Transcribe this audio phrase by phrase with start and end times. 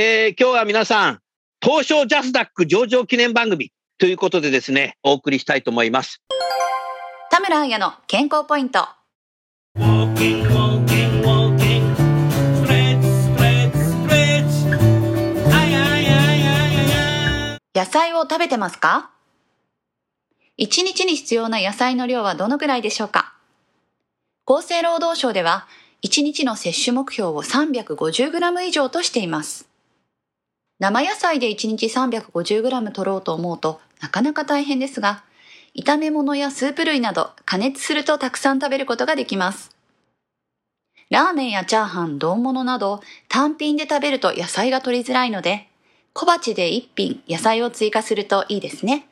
[0.00, 1.18] えー、今日は皆さん、
[1.60, 6.22] 東証ジャスダック上場記念番組ということでですね、お送りしたいと思います。
[7.32, 8.86] 田村彩の健康ポイント。
[17.74, 19.10] 野菜を食べてますか？
[20.56, 23.34] 一日に必要な野菜の量はどのくらいでしょうか？
[24.46, 25.66] 厚生労働省では、
[26.04, 29.67] 1日の摂取目標を 350g 以上としています。
[30.78, 35.24] 生野菜で1日 350g 取ろうと思うとなかなか大変ですが、
[35.74, 39.76] 炒め物やスープ類など加熱するとたくさん食べることができます。
[41.10, 45.68] ラーメンやチャーハン、丼物など単品で食べると野菜が取りづらいので、
[46.12, 49.06] 小鉢で1品野菜を追加するといいですね。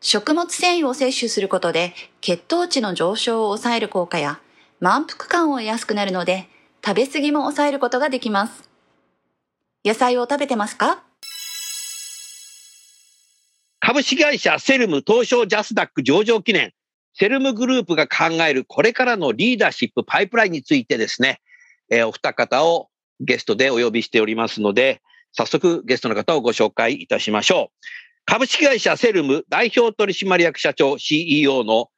[0.00, 4.40] 食物繊維を摂取することで血糖値の上昇を抑える効果や
[4.78, 6.48] 満腹感を得やすくなるので
[6.84, 8.67] 食べ過ぎも抑えることができます。
[9.88, 11.02] 野菜を食べてますか？
[13.80, 16.72] 株式会社セルム東証ジャスダック上場記念、
[17.14, 21.40] セルムグループが考えるこれからのリーダーシップパイプラインについてですね、
[21.90, 22.90] えー、お二方を
[23.20, 25.00] ゲストでお呼びしておりますので、
[25.32, 27.86] 早速ゲストの方をご紹介いたしましょう。
[28.26, 31.88] 株式会社セルム代表取締役社長 CEO の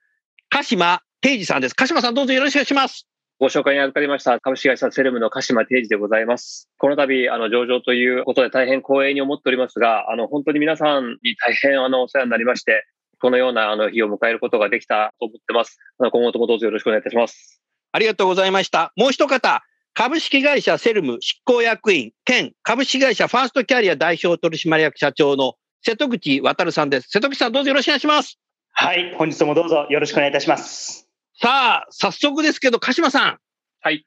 [0.49, 1.75] 鹿島定治さんです。
[1.75, 3.09] 鹿島さんどうぞよろしくお願いします。
[3.41, 6.69] ご紹介に預かりました株式会社セルムの鹿島定治でございます。
[6.77, 12.85] この度、あの、上場ということで大変光栄に思っておりますが、あの、本当に皆さんに大変あの、お世話になりまして、
[13.19, 15.79] このようなあの日を迎えることができたと思ってます。
[15.99, 17.63] 今後ともどうぞよろしくお願いいたします。
[17.93, 18.93] ありがとうございました。
[18.95, 19.63] もう一方、
[19.95, 27.09] 株式会社セルム執行役員兼株式会社ファーストキャリア代表取締役社長の瀬戸口渉さんです。
[27.09, 28.39] 瀬戸口さんどうぞよろしくお願いします。
[28.73, 31.10] はい、本日もどうぞよろしくお願いいたします。
[31.43, 33.39] さあ、早速ですけど、鹿島さん。
[33.81, 34.05] はい。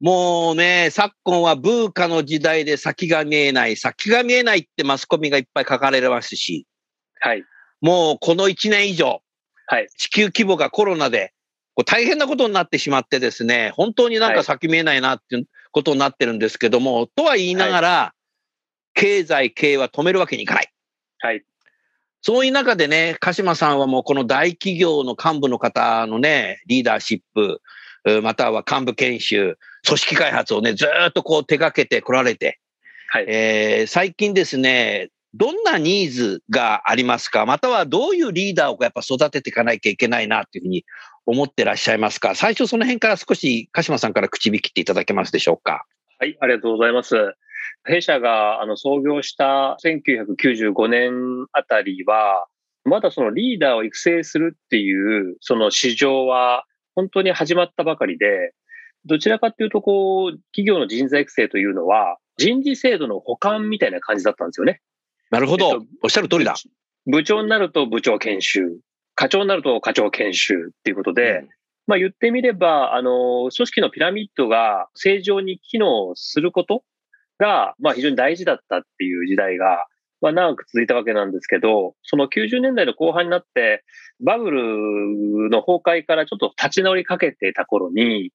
[0.00, 6.66] もうね、昨今はブーカの時代で先が見えない、先が見えないってマスコミがいっぱい書かれますし、
[7.20, 7.44] はい。
[7.82, 9.20] もうこの1年以上、
[9.66, 9.88] はい。
[9.98, 11.34] 地球規模がコロナで、
[11.84, 18.14] 大変なことになってしまってですね、本当になんか先見えないなっていうことになってるんですけども、はい、とは言いながら、は
[18.96, 20.72] い、経済、経営は止めるわけにいかない。
[21.18, 21.44] はい。
[22.26, 27.60] そういう中でね、鹿島さんはもうこの大企業の幹部の方のね、リーダーシップ、
[28.22, 32.60] または幹部研修、組織開発をね、ずっとこう手掛けてこられて、
[33.10, 37.44] はい、えー、最近ですね、どんなニーズがありますか？
[37.44, 40.86] またはどういうリーダーをやっぱ育てていかなきゃいけないなっていうふうに
[41.26, 42.34] 思ってらっしゃいますか？
[42.34, 45.84] 最初その辺から少し鹿島さんから口引きっていただけますでしょうか？
[46.18, 47.14] はい、ありがとうございます。
[47.84, 52.46] 弊社があの創業した1995年あたりは、
[52.84, 58.52] まだそのリーダーを育成するっていうその市場は本当に始まったばかりで、
[59.06, 64.80] どちらかっていうと、こう、企業の人材育成というのは、人事制度の補完みたいな感じだったんですよね。
[65.30, 65.66] なるほど。
[65.66, 66.54] えっと、おっしゃる通りだ。
[67.06, 68.78] 部長になると部長研修、
[69.14, 71.48] 課長になると課長研修っていうことで、うん、
[71.86, 76.82] まあ言ってみれば、あの、組織のピラミッドが正常に機能すること
[77.38, 79.86] が、まあ非常に大事だったっていう時代が、
[80.20, 83.84] まあ、長く続いたわけなんですけど、その90年代の後半になって、
[84.24, 88.32] バブルの崩壊からちょっと立ち直りかけてた頃に、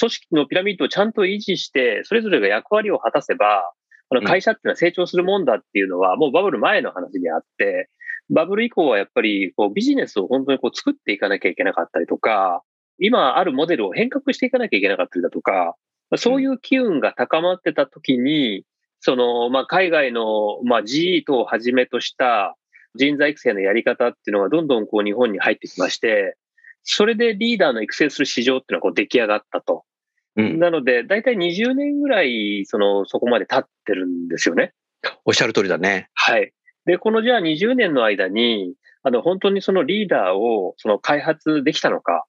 [0.00, 3.72] 組織のピラミッドをちゃんと維持して、それぞれが役割を果たせば、
[4.10, 7.90] あの会社っていうのは成長するもんだっていうのは、もうバブル前の話であって、
[8.30, 12.62] バブル以降はやっぱりこうビジネスを本当にこう作っていかなきゃいけなかったりとか、
[12.98, 15.74] 今あるモデルを変革していかなきゃいけなかったりだとか、
[16.16, 18.64] そういう機運が高まってた時に、
[19.00, 22.56] その、まあ、海外の、まあ、GE 等をはじめとした
[22.94, 26.36] 人材育成のやり方っていうのがどんどんこう日本に入ってきまして、
[26.82, 29.84] それでリーダーの育成する市場っていうのはこう出来上がったと。
[30.36, 34.72] うん、なので、大体20年ぐらい、その、そこまで経ってるんですよね。
[35.24, 36.08] おっしゃる通りだね。
[36.14, 36.52] はい。
[36.86, 42.24] で、このじゃあ20年の間に、あの、本当にそのリーダーをその開発できたのか、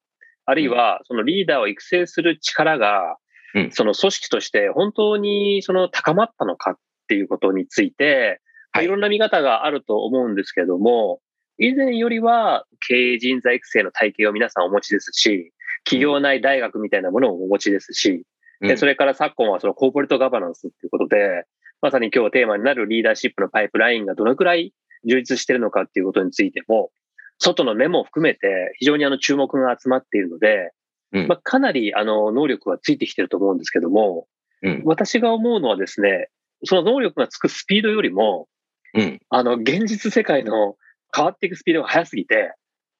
[0.45, 3.17] あるいはそのリーダーを育成する力が、
[3.55, 3.71] うん。
[3.71, 6.75] その組織として本当にその高まったのかっ
[7.07, 8.41] ていうことについて、
[8.71, 8.85] はい。
[8.85, 11.21] いろんな見方があると思うんですけれども、
[11.57, 15.51] 以前よりは経営人材育成の体系を皆さんお持ちですし、
[15.83, 18.23] 企業内大学みたいなものをお持ちですし、
[18.61, 21.45] でそれから昨今はそのコーポレートガバナンスっていうことで、
[21.81, 24.73] まさに今日テーマになるリーダーシップのパイプラインがどのくらい
[25.05, 26.91] 充実しているのかっていうことについても、
[27.39, 30.71] 外の目も含めて非常にあの注目が集まっているので、
[31.11, 34.27] うんまあ、かなりあの能力はついてきてると思うんですけども、
[34.61, 36.29] うん私が思うのはですね、
[36.65, 38.47] その能力がつくスピードよりも、
[38.93, 39.19] うん。
[39.29, 40.75] あの現実世界の
[41.15, 42.53] 変わっていくスピードが速すぎて、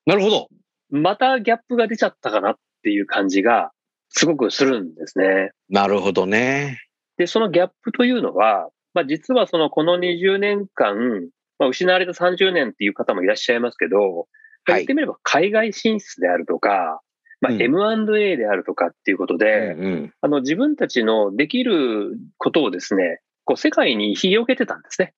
[0.06, 0.48] なるほど。
[0.90, 3.72] またギャップが出ちゃったかなっていう感じが
[4.10, 5.52] すごくするんですね。
[5.70, 6.80] なるほどね。
[7.18, 11.30] で、そのギャップというのは、まあ、実はそのこの20年間、
[11.60, 14.28] まあ、失われた30年っていう方もいらっしゃいますけど、
[14.66, 17.02] 言ってみれば海外進出であるとか、
[17.42, 25.14] まあ、うん M&A であるとかっていうことで、うんあの自分たちのできることをですね、こう世界に広げてたんですね。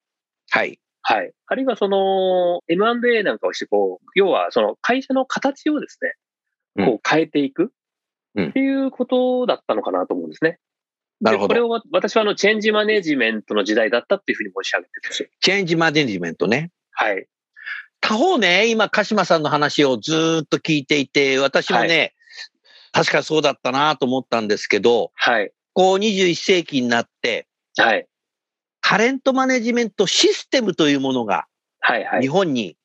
[0.49, 0.79] はい。
[1.03, 1.31] はい。
[1.47, 5.97] あるいはその M&A なんかをして、こう、要はその会社の形をです
[6.77, 7.73] ね、こう変えていく
[8.35, 10.59] うんっていうことだったのかなと思うんですね。
[11.19, 11.53] なるほど。
[11.55, 15.29] でこれを私はあのチェンジマネジメントの時代だったっていうふうに申し上げてます。
[15.41, 16.71] チェンジマネジメントね。
[16.91, 17.27] はい。
[18.01, 22.13] 他方ね、今、鹿島さんの話をずーっと聞いていて、私もね、
[22.91, 25.51] 確かそうだったなと思ったんですけど、はい。
[25.73, 28.07] こう21世紀になって、はい。
[28.81, 31.45] タレントマネジメントシステムというものが
[31.79, 32.03] はい。
[32.03, 32.21] はい。
[32.21, 32.75] 日本に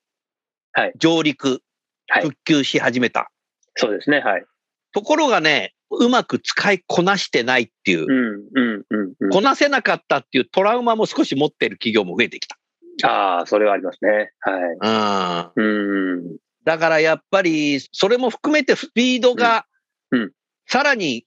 [0.73, 1.63] はい上陸、
[2.09, 3.33] はい復旧し始めた。
[3.75, 4.21] そうですね。
[4.21, 4.45] はい。
[4.93, 8.45] ところがね、うまく使いこなしてないっていうう、ん。
[8.55, 8.85] うん。
[8.89, 9.13] うん。
[9.19, 12.56] うんこなせなかったっていうトラウマも少し持っている企業も増えてきた。
[13.05, 14.33] ああ、それはありますね。
[14.41, 15.69] はうんい。
[15.69, 16.37] うん。
[16.65, 19.67] だからやっぱり、それも含めてスピードが、
[20.11, 20.33] うんうん
[20.69, 21.25] さらに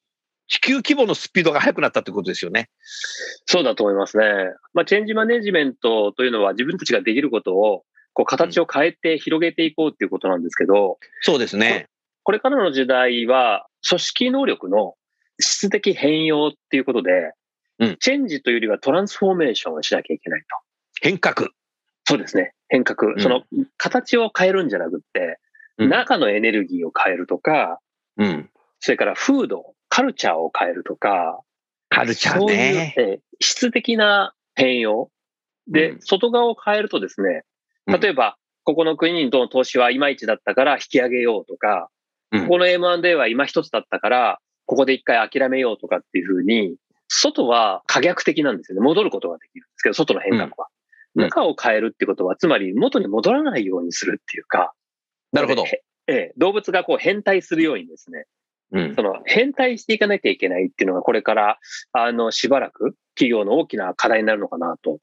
[0.50, 2.70] 地球規模のスピードが速くなったってことですよね。
[3.46, 4.26] そうだと思いますね。
[4.74, 7.84] まあ、チェンジマネジメントというのは自分たちができることを、
[8.14, 11.86] こう、形を変えて広げていこうっていうことなんですけど、そうですね。
[12.24, 14.96] これからの時代は、組織能力の
[15.40, 17.12] 質的変容っていうことで、
[17.78, 20.48] うんチェンジというよりはトランスフォーメーションをしなきゃいけないと。
[21.02, 21.50] 変革。
[22.10, 22.54] そうですね。
[22.70, 23.14] 変革。
[23.14, 23.44] んその、
[23.78, 25.38] 形を変えるんじゃなくって、
[25.78, 27.80] うん中のエネルギーを変えるとか、
[28.18, 28.50] うん。
[28.80, 31.40] それから風土、カルチャーを変えるとか、
[31.88, 32.96] カルチャーそういうね。
[32.98, 35.12] えー質的な変容。
[35.68, 37.44] で、うん外側を変えるとですね、
[37.86, 41.90] うん例えば、ここの国の投資はいまいちだったから引き上げようとか、
[42.32, 46.76] うんここの M&A は今一つだったから、ここで一回諦めようとかっていうふうに、
[47.08, 48.84] 外は可逆的なんですよね。
[48.84, 50.69] 戻ることができるんですけど、外の変革は。
[51.24, 54.74] うん中を変えるってことは、つまり元に戻らないようにするっていうか、
[55.32, 55.66] なるほど。
[55.66, 58.26] へええ、動物がこう変態するようにですね、
[58.72, 61.60] うんその変態していかなきゃいけないっていうのがこれから、
[61.92, 65.00] あの、しばらく企業の大きな課題になるのかなと。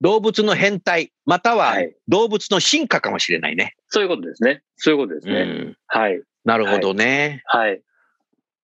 [0.00, 3.74] 動物の変態、またははい動物の進化かもしれないね。
[3.88, 4.62] そういうことですね。
[4.76, 5.34] そういうことですね。
[5.34, 6.22] うんはい。
[6.44, 7.42] なるほどね。
[7.46, 7.80] はい。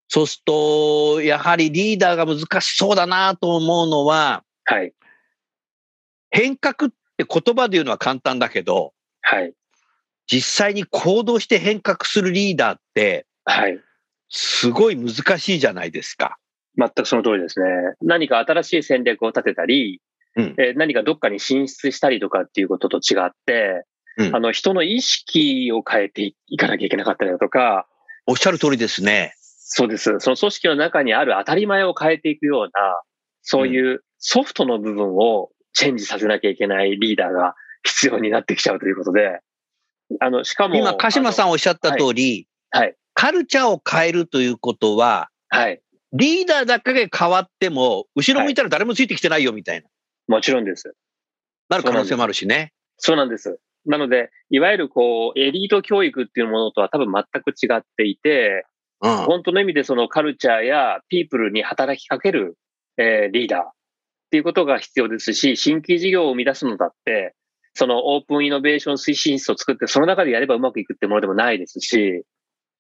[0.09, 4.93] そうすると、やはりリーダーが難しそうだなと思うのは、はい。
[6.31, 9.53] 変革って言葉で言うのは簡単だけど、はい。
[10.27, 13.79] 実際に行動して変革するリーダーって、はい。
[14.29, 16.37] すごい難しいじゃないですか。
[16.77, 17.67] 全くその通りですね。
[18.01, 20.01] 何か新しい戦略を立てたり、
[20.37, 23.85] うんえー何かどっかに進出したりとかっていうことと違って、
[24.17, 27.89] うんあの、人の意識を変えていかなきゃいけなかったりだとか、
[28.27, 29.35] おっしゃる通りですね。
[29.39, 30.19] そうです。
[30.21, 32.71] その組織の中にある当たり前を変えていくような、
[33.43, 39.41] そういうソフトの部分をチェンジさせなきゃいけないリーダーが必要になってきちゃうということで、
[40.21, 42.97] あの、しかも、今、鹿島さんおっしゃった通り、はい。
[43.15, 45.81] カルチャーを変えるということは、はい。
[46.13, 49.89] リーダーだけが変わっても、後ろ向いたら誰もついてきてないよみたいな、
[50.27, 50.95] もちろんです。
[51.69, 52.73] なる可能性もあるしね。
[52.99, 53.61] そうなんです。
[53.87, 58.67] なので、いわゆるこう、エリート教育っていうものとは多分全く違っていて、
[59.01, 59.17] うん。
[59.25, 62.59] 本当の意味でそのカルチャーやピープルに働きかける、
[62.99, 63.80] えーリーダー
[64.31, 67.35] っていうことが必要ですし、新規事業を生み出すのだって、
[67.75, 72.23] そのオープンイノベーション推進室を作って、その中でやればうまくいくってものでもないですし、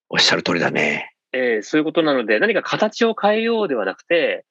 [0.08, 1.16] おっしゃる通りだね。
[1.32, 4.46] えーそういうことなので、何か形を変えようではなくて、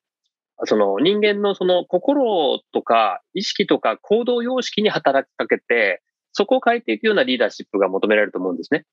[0.66, 6.02] その人間のその心とか意識とか行動様式に働きかけて、
[6.34, 8.84] そこを変えていくようなリーダーシップが求められると思うんですね。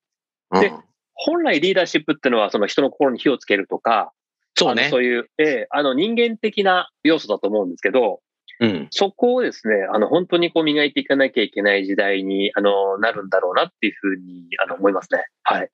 [0.52, 0.72] うんで
[1.18, 4.12] 本来リーダーシップっていうのはその人の心に火をつけるとか、
[4.56, 4.88] そうね。
[4.90, 8.20] そういう、ええあの人間的な要素だと思うんですけど、
[8.60, 8.88] うん。
[8.90, 15.26] そこをですね、あの、本当にこう磨いていかなきゃいけない時代に、あの、なるんだろうなっていうふうに、あの、思いますね。
[15.42, 15.68] はい。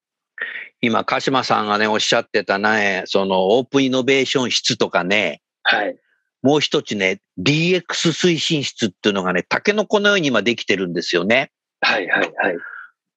[0.81, 5.97] 今、鹿島さんがね、おっしゃってたね、そのオープンイノベーション室とかね、はい。
[6.43, 11.53] もう一つね、DX 推進室っていうのがね、タケノコのように今できてるんですよね。
[11.81, 12.57] はい、はい、はい。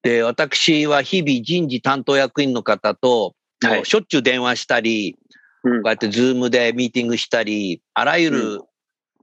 [0.04, 3.36] で、私は日々人事担当役員の方と、はい
[3.78, 5.26] もうしょっちゅう電話したり、うん
[5.66, 8.62] こうやってズームでミーティングしたり、あらゆる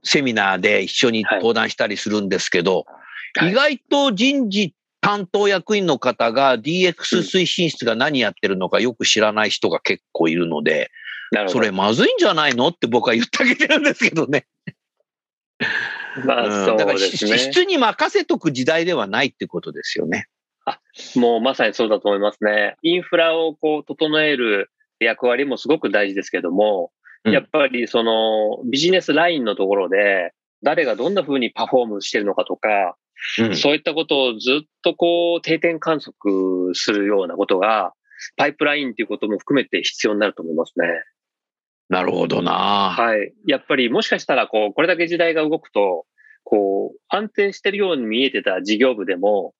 [0.03, 2.85] セミナーで一緒に登壇したりするんですけど、はい
[3.41, 10.91] 意外と人事担当役員の方が DX 推進室が何やってるのかよく知らない人が結構いるので。
[11.47, 14.45] それまずいんじゃないのって僕は言ってあげてるんですけどね。
[16.25, 17.37] まあ、うんそうだからしですね。
[17.39, 20.27] 質に任せとく時代ではないってことですよね。
[21.15, 22.75] もうまさにそうだと思いますね。
[22.83, 24.69] インフラをこう整える
[25.03, 26.91] 役割もすごく大事ですけども、
[27.25, 32.97] うんやっぱりそのビジネスラインのところで、誰がどんな風にパフォームしてるのかとか、
[33.39, 37.93] うんそういったことをずっとこう定点観測するようなことが、
[38.35, 40.85] パイプラインっていうことも含めて必要になると思いますね。
[41.89, 42.95] なるほどな。
[42.97, 43.33] はい。
[43.45, 46.05] やっぱりもしかしたら、こう、これだけ時代が動くと、
[46.43, 49.53] こう、安定してるように見えてた事業部でも、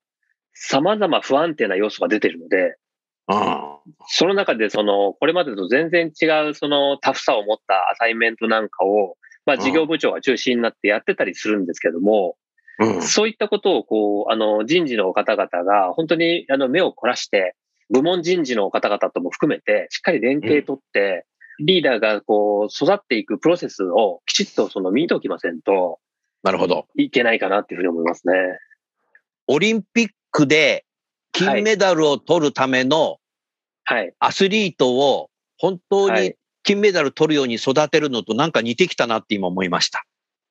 [0.53, 2.75] 様々不安定な要素が出てるので、うん
[4.07, 12.35] その中で、その、これまでと全然違う、その、タフさを持ったアサイメントなんかを、まあ、事業部長が中心になってやってたりするんですけども、
[12.79, 17.55] うんそういったことを、こう、あの、人事の方々が、本当に、あの、目を凝らして、
[17.89, 21.25] 部門人事の方々とも含めて、しっかり連携取って、
[21.59, 25.99] リーダーが、こう、育っていくプロセスをきちっと、その、見ておきませんと
[26.43, 26.87] なるほど。
[26.95, 28.33] いけないかなっていうふうに思いますね。
[29.47, 30.85] オリンピックで
[31.33, 33.17] 金メダルを取るための
[33.85, 34.13] はい。
[34.19, 36.35] アスリートを本当にはい。
[36.63, 40.05] 金メダル取るように育てるのとなんか似てきたなって今思いました。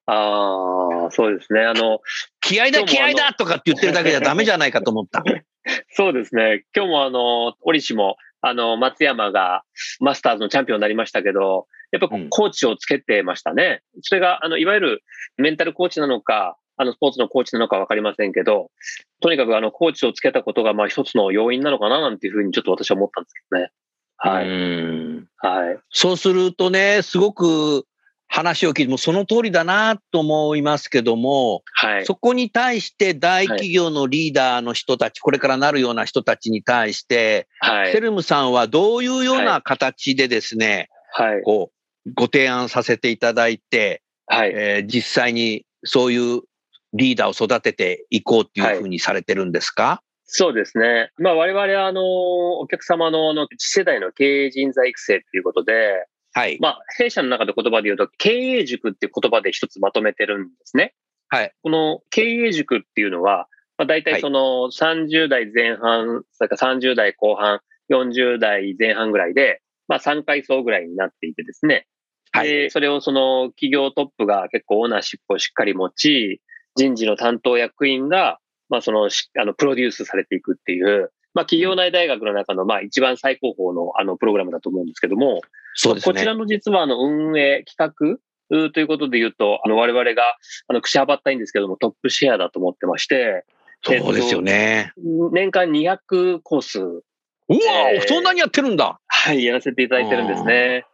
[0.06, 1.64] ああ、そうですね。
[1.64, 2.00] あの、
[2.40, 5.24] 気合だ気合だ とかって言ってるだけじゃダメじゃないかと思った。
[5.90, 6.64] そうですね。
[6.76, 9.62] 今日もあの、折しも、あの、松山が
[10.00, 13.82] マスターズのチャンピオンになりましたけど、やっぱコーチをつけてましたね。
[14.00, 15.04] それが、あの、いわゆる
[15.36, 18.70] メンタルコーチなのか、あの、スポーツのコーチなのかわかりませんけど、
[19.20, 23.70] とにかくあの、コーチをつけたことが、まあ一つの要因なのかななんていうふうにちょっと私は思ったんですけどね。
[24.16, 24.48] はうい。
[24.48, 25.78] んはい。
[25.90, 27.86] そうするとね、すごく
[28.28, 32.06] 話を聞いてもその通りだなと思いますけども、はい。
[32.06, 38.00] そこに対して大企業のリーダーの人たち、これからなるような人たちに対して、はいセ。
[38.00, 41.42] ルムさんはどういうような形でですね、はい。
[41.42, 41.72] こ
[42.06, 44.52] う、ご提案させていただいて、はい。
[44.54, 46.42] えー実際にそういう
[46.92, 50.02] リーダーを育てていこうっていうふうにされてるんですか、
[50.34, 51.10] そうですね。
[51.18, 52.02] まあ我々はあの、
[52.58, 56.58] お客様のあの次世代の経営人材育成っていうことで、はい。
[56.58, 60.94] まあ弊社の中で言葉で言うと経営塾っていう言葉で一つまとめてるんですね。
[61.28, 61.52] はい。
[61.62, 63.46] この経営塾っていうのは、
[63.76, 71.86] まあ大体その30代前半、それから30代後半、40代前半ぐらいで、まあ3階層ぐらいになっていてですね。
[72.32, 76.40] はいで、それをその企業トップが結構オーナーシップをしっかり持ち、
[76.76, 78.38] 人事の担当役員が、
[78.68, 85.40] まあそのし、あの、プロデュースされていくっていう、まあ企業内大学の中のまあ一番最高峰のあのプログラムだと思うんですけども、
[85.74, 86.12] そうですね。
[86.12, 90.36] こちらの実はあの運営企画ということで言うと、あの我々が
[90.68, 93.44] あの口はばったいんですけどもトップシェアだと思ってまして、
[93.82, 94.92] そうですよね。
[95.32, 97.00] 年間200コース、うわ、
[97.48, 99.00] えーそんなにやってるんだ。
[99.06, 100.84] はい、やらせていただいてるんですね。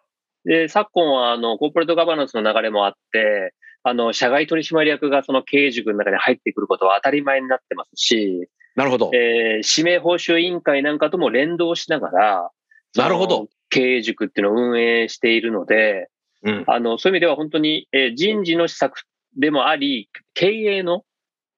[0.45, 3.55] で、昨今はあのコーポレートガバナンスの流れもあって、
[3.89, 9.11] あの、社外取締役がその経営塾の中に入ってくることは当たり前になってますし、なるほど。
[9.15, 12.51] えー指名報酬委員会なんかとも連動しながら、
[12.97, 16.09] なるほど経営塾っていうのを運営しているので、
[16.43, 16.65] うん。
[16.67, 19.03] あの、そういう意味では本当に、えー人事の施策
[19.37, 21.05] でもあり、経営の、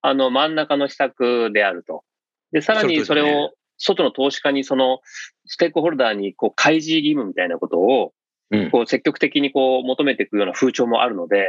[0.03, 2.05] あの、真ん中の施策であると。
[2.53, 5.01] で、さらにそれを、外の投資家にその、
[5.47, 8.13] ステークホルダーに、こう、開示義務みたいなことを、
[8.51, 11.47] うんこう、積極的にこう、求めていくような風潮もあるので、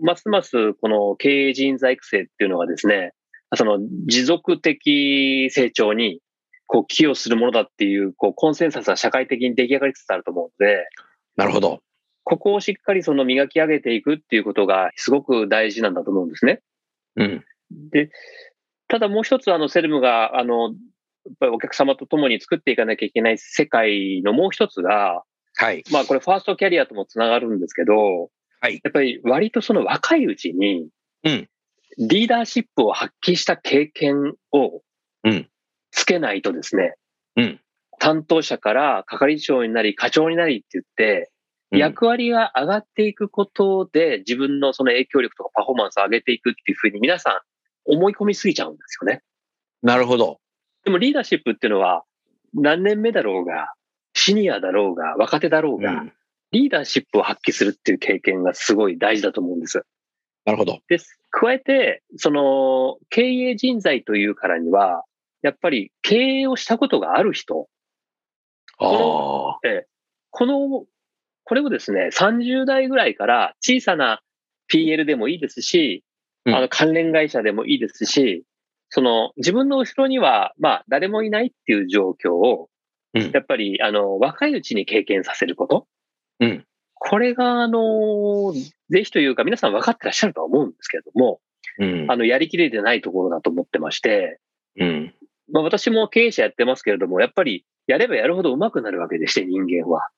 [0.00, 3.12] ますます、この経営人材育成っていうのがですね、
[3.54, 6.20] その、持続的成長に、
[6.66, 10.86] こう、寄与するものだっていう、こう、コンセンサスが社会的に出来上がりつつあると思うので、
[11.36, 11.80] なるほど。
[12.22, 16.60] ここをしっかりその磨き上げていくっていうことがすごく大事なんだと思うんですね。
[17.16, 17.44] うん。
[17.90, 18.10] で、
[18.88, 25.24] ただもう一つあのセルムがあの、やっぱりお客様と共に作っていかなきゃいけない世界のもう一つが、
[25.56, 25.82] はい。
[25.90, 28.30] まあこれファーストキャリアともつながるんですけど、
[28.60, 28.80] はい。
[28.82, 30.88] やっぱり割とその若いうちに、
[31.24, 31.48] うん
[31.98, 34.80] リーダーシップを発揮した経験を
[35.24, 35.48] うん
[35.90, 36.94] つけないとですね、
[37.36, 37.60] うん
[37.98, 41.30] 担当者から係長になり課長になりって言って、
[41.70, 49.22] 役割が上がっていくことで、自分のその影響力とかパフォーマンスを上げていくっていうふうに皆さん思い込みすぎちゃうんですよね。
[49.82, 50.38] なるほど。
[50.84, 52.04] でもリーダーシップっていうのは、
[52.54, 53.74] 何年目だろうが、
[54.14, 56.12] シニアだろうが、若手だろうが、うん
[56.52, 59.84] リーダーシップを発揮するっていう経験がすごい大事だと思うんです。
[60.44, 60.80] なるほど。
[60.88, 61.18] です。
[61.30, 65.04] 加えて、その、経営人材というからには、
[65.42, 67.68] やっぱり経営をしたことがある人、
[68.78, 69.58] ああ。
[70.30, 70.84] この、
[71.44, 74.22] これをですね、30代ぐらいから小さな
[74.72, 76.04] PL でもいいですし、
[76.46, 78.44] うんあの関連会社でもいいですし、
[78.88, 82.68] その自分の後ろには、まあ誰もいないっていう状況を、
[83.12, 85.86] うんやっぱりあの若いうちに経験させること。
[86.40, 86.64] うん
[87.02, 88.52] これが、あの、
[88.90, 91.40] ぜひというか皆さん分かってらっしゃるとは思うんですけれども、
[91.78, 94.38] うんあの、やりきれてないところだと思ってまして、
[94.78, 95.14] うん。
[95.50, 100.08] まあ私も経営者やってますけれども、やっぱりやればやるほど上手くなるわけでして、人間は。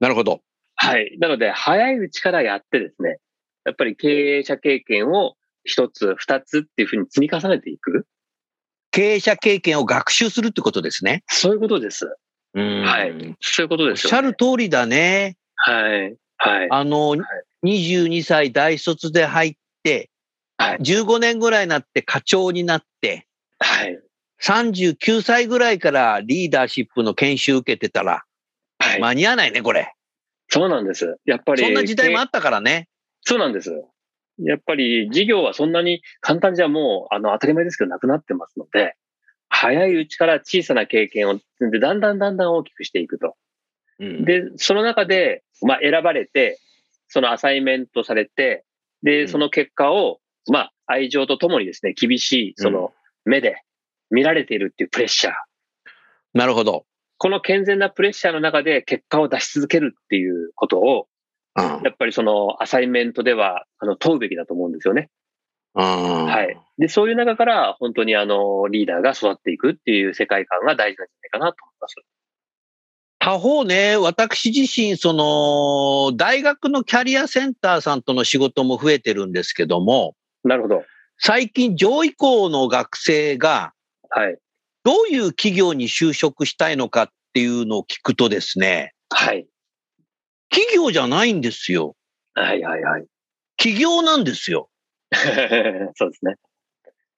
[0.00, 0.40] なるほど。
[0.74, 1.16] はい。
[1.20, 3.18] なので、早いうちからやってですね、
[3.64, 4.08] やっぱり経
[4.38, 8.06] 営者経験を一つ、二つっていうふうに積み重ねていく。
[8.90, 11.22] 経営者経験を学習するってことですね。
[11.28, 12.16] そういうことです。
[12.54, 15.36] うんはいそういうことおっですよ、しゃる通りだね。
[15.64, 16.16] はい。
[16.38, 16.68] はい。
[16.70, 17.16] あの、
[17.64, 20.10] 22歳大卒で入って、
[20.58, 23.26] はい15年ぐらいになって課長になって、
[23.58, 23.98] はい。
[24.42, 28.24] 39歳ぐらいからリーダーシップの研修受けてたら、
[28.78, 29.00] はい。
[29.00, 29.94] 間に合わないね、これ。
[30.48, 31.16] そうなんです。
[31.24, 31.64] やっぱり。
[31.64, 32.88] そんな時代もあったからね。
[33.22, 33.70] そうなんです。
[34.38, 38.96] やっぱり事業はそんなに簡単じゃもう、あの、当たり前ですけどなくなってますので、
[39.48, 43.34] 早いうちから小さな経験を積んで、だんだんだんだん大きくしていくと。
[43.98, 46.58] うんで、その中で、まあ、選ばれて、
[47.08, 48.64] そのアサイメントされて、
[49.02, 52.92] うで、んその結果を、まあ、愛情とともにですね、厳しい、その、
[53.24, 53.62] 目で
[54.10, 55.34] 見られているっていうプレッシャー。
[56.34, 56.86] なるほど。
[57.18, 61.06] この健全なプレッシャーの中で結果を出し続けるっていうことを、
[61.54, 65.10] うんやっぱりそのアサイメントでは、あの、問うべきだと思うんですよね。
[65.74, 66.56] ははい。
[66.78, 71.94] で、そういう中から、本当にあの、リーダーが育っていくっていう世界観が大事なんじゃないかなと思います。
[73.24, 80.84] 他方ね、私自身、その、大学のキャリアセンターさんとの仕事も増えてるんですけども、なるほど。
[81.18, 83.74] 最近上位校の学生が
[84.10, 84.36] はい。
[84.82, 89.46] どういう企業に就職したいのかっていうのを聞くとですね、はい。
[90.50, 91.94] 企業じゃないんですよ。
[92.34, 93.04] はいはいはい。
[93.56, 94.68] 企業なんですよ。
[95.94, 96.34] そうですね。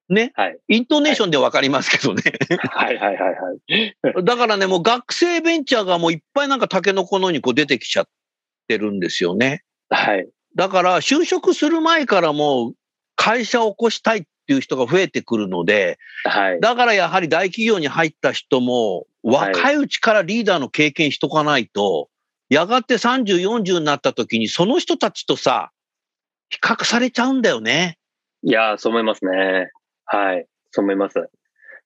[0.08, 0.32] ね。
[0.34, 0.58] はい。
[0.68, 2.22] イントネーションでわかりますけどね。
[2.70, 3.34] はいはいはい
[4.12, 4.24] はい。
[4.24, 8.08] だからね、もう学生ベンチャーがもういっぱいなんかタケノコのようにこう出てきちゃっ
[8.68, 9.62] てるんですよね。
[9.90, 10.28] はい。
[10.56, 12.74] だから就職する前からもう
[13.16, 16.60] 会社を起こしたいっていう人が増えてくるので、はい。
[16.60, 22.08] だからやはり大企業に入った人も若いうちからリーダーの経験しとかないと、
[22.50, 25.72] やがて30、40になった時にその人たちとさ、
[26.50, 27.98] 比較されちゃうんだよね。
[28.42, 29.70] いやー、そう思いますね。
[30.06, 30.46] はい。
[30.70, 31.18] そう思います。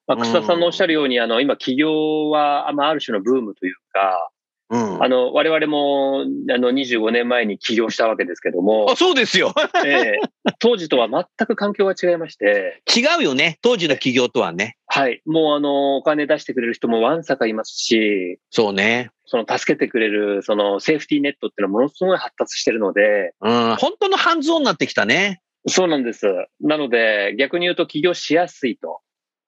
[0.07, 4.31] まあ、うん楠田さんのおっしゃるように、あの、今、企業は、あまあ、ある種のブームというか、
[4.70, 5.02] うん。
[5.02, 9.54] あの、我々も、あの、25年前に起業したわけですけどもあ、そうですよ。
[9.87, 10.20] ええ
[10.61, 13.59] 当時とは全く環境が違いまして、違うよね。
[13.62, 14.76] 当時の企業とはね。
[14.87, 15.22] はい。
[15.24, 19.11] もう、あの、お金出してくれる人もわんさかいますし、そうね。
[19.26, 23.76] その、助けてくれる、その、セーフティーネットっていうのはものすごい発達してるので、うん。
[23.76, 25.40] 本当のハンズオンになってきたね。
[25.66, 26.27] そうなんです。
[26.61, 29.01] なので、逆に言うと起業しやすいと。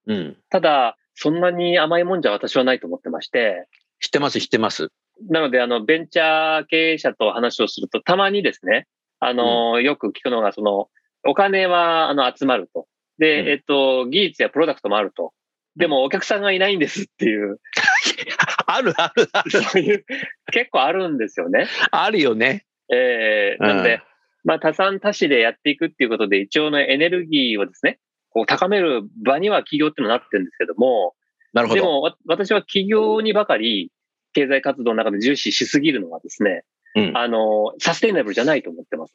[0.06, 0.36] うん。
[0.50, 3.66] ただ、そんなに甘いもんじゃ私はないと思ってまして、
[4.00, 4.88] 知ってます、知ってます。
[5.28, 8.86] なので、あの、ベンチャー経営者と話をすると、たまにですね、
[9.18, 10.88] あの、よく聞くのが、その、
[11.24, 12.86] お金は、あの、集まると。
[13.18, 15.34] で、うんえっと、技術やプロダクトもあると。
[15.76, 17.60] でも、お客さんがいないんですっていう、
[18.66, 19.50] あるあるある。
[19.50, 20.04] そういう、
[20.52, 21.68] 結構あるんですよね。
[21.90, 22.64] あるよね。
[22.90, 24.09] えー、なので、うん
[24.44, 27.98] まあ、多産多死でやっていくっていうことで、一応のエネルギーをですね、
[28.30, 31.14] こう高める場には企業ってのはなってるんですけども、
[31.52, 31.80] なるほど。
[31.80, 33.90] でも、わ私は企業にばかり
[34.32, 39.14] 経済活動の中で重視しすぎるのはですね、うんあの、サステイナブルじゃないと思ってます。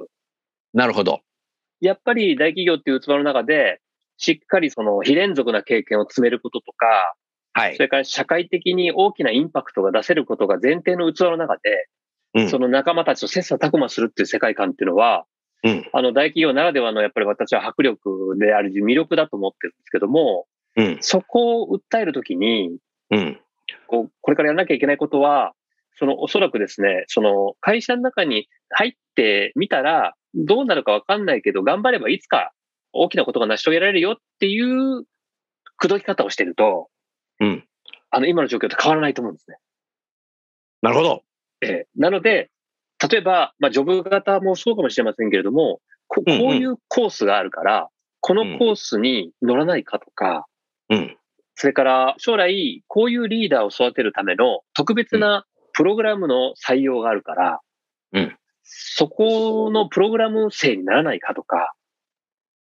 [0.73, 1.21] なるほど。
[1.81, 3.81] やっぱり大企業っていう器の中で、
[4.17, 7.15] しっかりその非連続な経験を積めることとか、
[7.53, 7.83] はいそ。
[7.83, 11.77] れから社会的に大きなインパクトが出せることが前提の器の中で、うん
[12.49, 15.25] その仲間たちと切磋琢磨するっていう世界観っていうのは、
[15.63, 15.89] うん。
[15.93, 20.45] あの大企業ならではのやっぱり私は迫力である魅力だと思ってるんですけども、
[20.75, 20.97] うん。
[21.01, 22.77] そこを訴えるときに、
[23.09, 23.39] うん。
[23.87, 25.53] こう、これからやらなきゃいけないことは、
[25.97, 32.51] その、おそらくですね、その、会社の中に入ってみたら、どうなるかわかんないけど、頑張ればいつか
[32.91, 35.05] 大きなことが成し遂げられるよっていう、
[35.77, 36.89] 口説き方をしてると、
[37.39, 37.65] うん。
[38.09, 39.57] あの、今の状況と変わらないと思うんですね。
[40.81, 41.23] なるほど。
[41.65, 41.88] ええ。
[41.95, 42.49] なので、
[43.10, 47.89] 例えば、まあ、ジョブ型もそうかもしれませんけれども、ここういうコースがあるから、
[48.21, 50.45] このコースに乗らないかとか、
[50.89, 51.17] うん。
[51.56, 57.60] それから将来、こういうリーダーを育てるための特別なプログラムの採用があるから、
[58.13, 58.38] うん。
[58.63, 61.73] そこのプログラム生にならないかとか、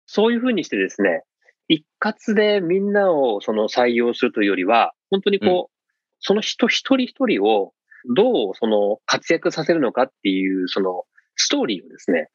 [0.06, 1.24] そういうふうにしてですね、
[1.68, 5.74] 一括でみんなをその採用するというよりは、本当にこう、
[6.20, 7.74] その人一人一人を
[8.16, 11.04] どうその活躍させるのかっていうその
[11.36, 12.30] ストーリーをですね、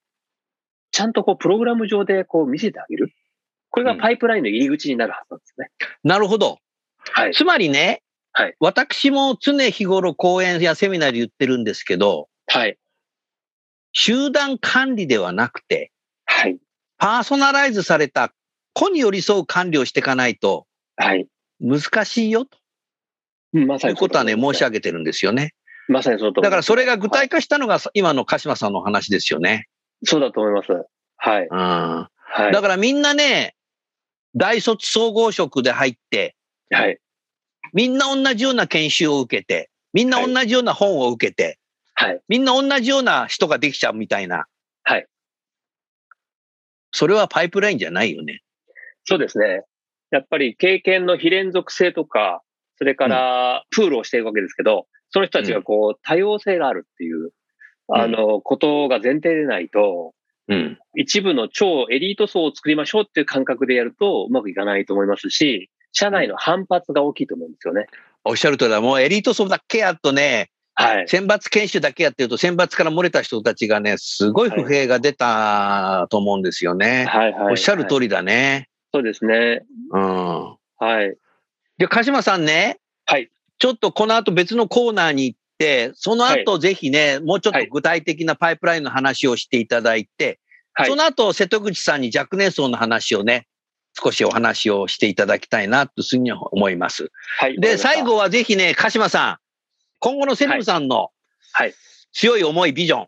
[0.90, 3.12] ちゃんとこうプログラム上でこう見せてあげる。
[3.70, 5.70] これがパイプラインの入り口になるはずなんですね。
[6.02, 6.58] なるほど。
[7.12, 7.34] はい。
[7.34, 8.02] つまりね、
[8.32, 12.78] はい私も常日頃講演やセミナーで言ってるんですけど、はい。
[13.92, 15.92] 集団管理ではなくて、
[16.24, 16.58] はい。
[16.98, 18.32] パーソナライズされた
[18.74, 21.28] 子に寄り添う管理をしていかないとはい。
[21.60, 22.57] 難しいよと
[23.54, 25.54] うんまさにいうことはね、申し上上げてるんですよね。
[25.88, 29.66] げまさにそのとだからそれが具はい体化したのが今の鹿島さんの話ですよね。
[30.04, 30.68] そうだと思います。
[31.16, 31.48] はい。
[31.50, 31.58] うん。
[31.58, 32.52] はい。
[32.52, 33.54] だからみんなね、
[34.36, 36.36] 大卒総合職で入って、
[36.70, 36.98] はい。
[37.72, 41.58] みんな同じような研修を受けて、みんな同じような本を受けて、
[41.94, 42.20] はい。
[42.28, 44.46] みんな同じような人ができちゃうみたいな。
[44.84, 45.06] はい。
[46.92, 48.42] それはパイプラインじゃないよね。
[49.04, 49.64] そうですね。
[50.10, 52.42] やっぱり経験の非連続性とか、
[52.78, 57.30] それからプールをしていくわけですけど、その人たちがこう多様性があるっていう、
[57.88, 60.14] あの、ことが前提でないと、
[60.48, 60.78] うん。
[60.94, 67.86] 一部の超エリート層を作りましょうっていう感覚でやるとうまくいかないと思いますし、社内の反発が大きいと思うんですよね。
[68.24, 68.80] おっしゃるとりだ。
[68.80, 71.08] もうエリート層だけやとね、はい。
[71.08, 77.06] 選抜研修だけやってると、選抜から漏れた人たちがね、すごい不平が出たと思うんですよね。
[77.06, 77.50] はいはい。
[77.50, 78.00] おっしゃる通り。
[78.02, 78.68] りだね。
[78.94, 79.64] そうですね。
[79.92, 80.56] うん。
[80.78, 81.16] はい。
[81.78, 82.78] で、鹿島さんね。
[83.06, 83.30] はい。
[83.58, 90.38] ちょっとこの後別のコーナーに行って、その後ぜひね、もうちょっと具体的なパイプラインの話をしていただいて、
[90.74, 90.96] はいそ。
[90.96, 93.46] の後瀬戸口さんに若年層の話をね、
[94.00, 97.10] 少しお話をしていただきたいなと、すぐに思います。
[97.38, 97.58] はい。
[97.58, 99.36] で、最後はぜひね、鹿島さん、
[99.98, 101.10] 今後のセルムさんの
[101.52, 101.74] はい
[102.12, 103.06] 強い思い、ビジョン。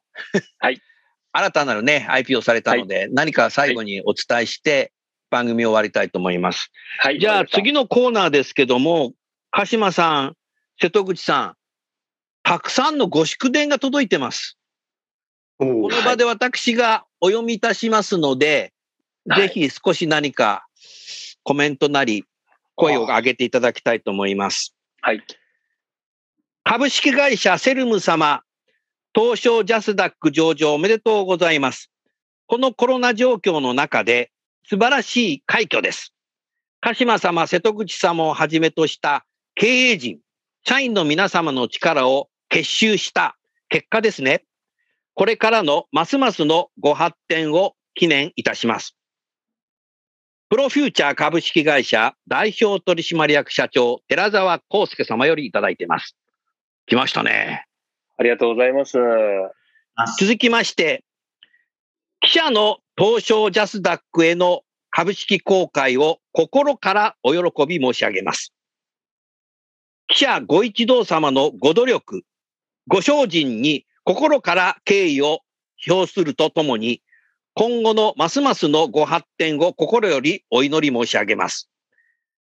[0.58, 0.80] はい。
[1.32, 4.92] 新たなるね、IP をされたので、何か最後にお伝えして、
[5.30, 6.70] 番組を終わりたいと思います。
[6.98, 7.18] はい。
[7.18, 9.12] じゃあ次のコーナーですけども、
[9.50, 10.36] 鹿島さん、
[10.80, 11.54] 瀬戸口さん、
[12.42, 14.58] たくさんのご祝電が届いてます。
[15.58, 18.72] この場で私がお読みいたしますので、はい
[19.36, 20.66] ぜひ少し何か
[21.42, 22.24] コメントなり、
[22.74, 24.74] 声を上げていただきたいと思います。
[25.02, 25.22] はい。
[26.64, 28.42] 株式会社セルム様、
[29.14, 31.90] 東証ジャスダック上場おめでとうございます。
[32.46, 34.30] このコロナ状況の中で
[34.70, 36.14] 素晴らしい快挙です。
[36.80, 40.20] 鹿島様、瀬戸口様をはじめとした経営陣、
[40.64, 43.36] 社員の皆様の力を結集した
[43.68, 44.44] 結果ですね。
[45.14, 48.96] これからのますますのご発展を記念いたします。
[50.50, 56.16] プロフューチャー株式会社代表取締役社長、寺澤康介様よりいただいています。
[56.86, 57.66] 来ましたね。
[58.18, 58.98] ありがとうございます。
[60.20, 61.02] 続きまして、
[62.20, 68.52] 記者の東証ジャスダックへの株式公開を心からお喜び申し上げます。
[70.08, 72.22] 記者ご一同様のご努力、
[72.88, 75.40] ご精進に心から敬意を
[75.88, 77.00] 表するとともに、
[77.54, 81.70] 今後のますますのご発展を心よりお祈り申し上げます。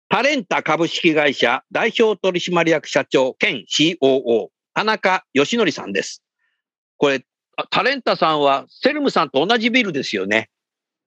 [0.09, 6.23] タレンタ株式会社代表取締役社長兼 COO、田中義則さんです。
[6.97, 7.25] これ、
[7.69, 10.49] タレンタさんはセルムさんと同じビルですよね。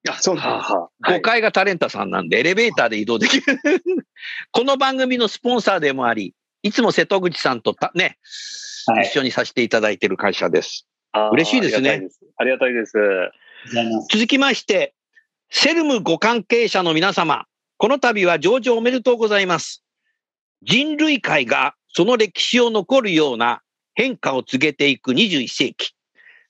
[0.08, 0.72] あ、そうはあ、なんです。
[0.72, 3.60] はあ、5階がタレンタさんなんで、エレベーターで移動できる。
[4.52, 8.18] この番組のスポンサーでもあり、いつも瀬戸口さんとたね、
[8.86, 10.86] はい一緒にさせていただいている会社です。
[11.32, 12.02] 嬉しいですね
[12.36, 12.92] ありがたいです。
[12.92, 14.18] です。
[14.18, 14.94] 続きまして、
[15.50, 17.46] セルムご関係者の皆様、
[17.78, 19.84] この度は上場おめでとうございます。
[20.62, 23.62] 人類界がその歴史を残るような
[23.94, 25.93] 変化を告げていく21世紀。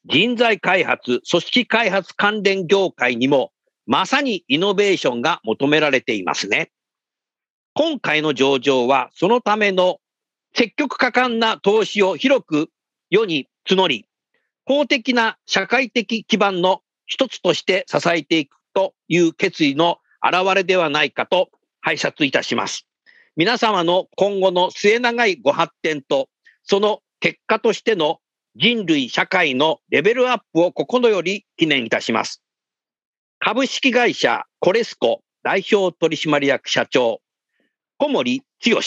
[0.07, 3.53] 人材開発、組織開発関連業界にも、
[3.87, 6.71] まさにイノベーションが求められていますね。
[7.73, 10.01] 今回の上場は、そのための
[10.55, 12.69] 積極果敢な投資を広く
[13.09, 14.07] 世に募り、
[14.67, 21.49] 公的な社会的基盤の一つとして支えていくという決意の表れではないかと
[21.81, 22.87] 拝察いたします。
[23.37, 26.29] 皆様の今後の末長いご発展と、
[26.63, 28.21] その結果としての
[28.57, 32.41] 人類社会のレベルアップを心より記念いたします。
[33.41, 37.21] 株式会社コレスコ代表取締役社長、
[37.99, 38.81] 小森剛。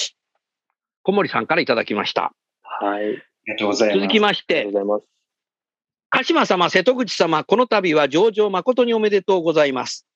[1.04, 2.34] 小森さんからいただきました。
[2.64, 3.08] はい。
[3.08, 4.00] ありがとうございます。
[4.00, 5.06] 続きましてがとう、ございます。
[6.10, 10.08] 鹿島様、瀬戸口様、この度は上場誠におめでとうございます。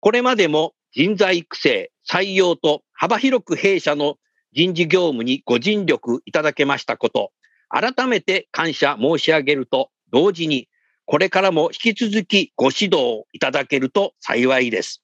[0.00, 4.16] これまでも人材育成、採用と幅広く弊社の
[4.52, 7.30] 人事業務にご尽力いただけましたこと、
[7.70, 10.68] 改めて感謝申し上げると同時に、
[11.06, 15.02] これからも引き続きご指導いただけると幸いです。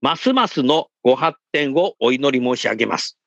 [0.00, 3.18] ますますのご発展をお祈り申し上げます。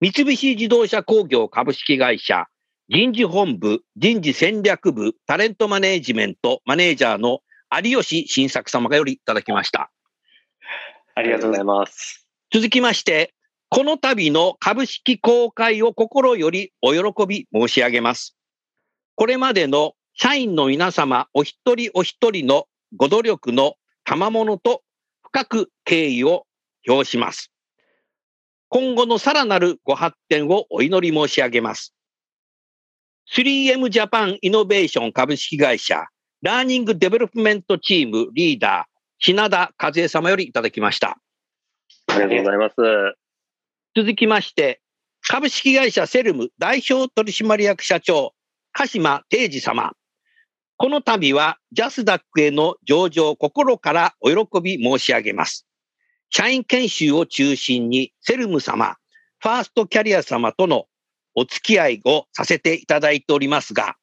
[0.00, 2.46] 三菱自動車工業株式会社
[2.88, 9.90] 人事本部人事戦略部タレントマネージメントマネージャーの有吉新作様よりいただきました。
[11.14, 12.26] ありがとうございます。
[12.52, 13.34] 続きまして、
[13.70, 18.36] この度の株式公開を心よりお喜び申し上げます。
[19.14, 24.82] これまでの社員の皆様お一人お一人のご努力の賜物と
[25.22, 26.46] 深く敬意を
[26.88, 27.52] 表します。
[28.70, 31.94] 今後のさらなるご発展をお祈り申し上げます。
[33.34, 36.06] 3M ジャパンイノベーション株式会社
[36.40, 41.18] ラーニングデベロップメントチームリーダー、品田和恵様よりいただきました。
[42.06, 43.27] ありがとうございます。
[43.96, 44.80] 続きまして、
[45.26, 48.34] 株式会社セルム代表取締役社長、
[48.72, 49.92] 鹿島定治様。
[50.76, 55.66] この度はジャスダックへの上場心からお喜び申し上げます。
[56.30, 58.96] 社員研修を中心にセルム様、
[59.40, 60.84] ファーストキャリア様との
[61.34, 63.96] お付き合いをさせていただいておりますが、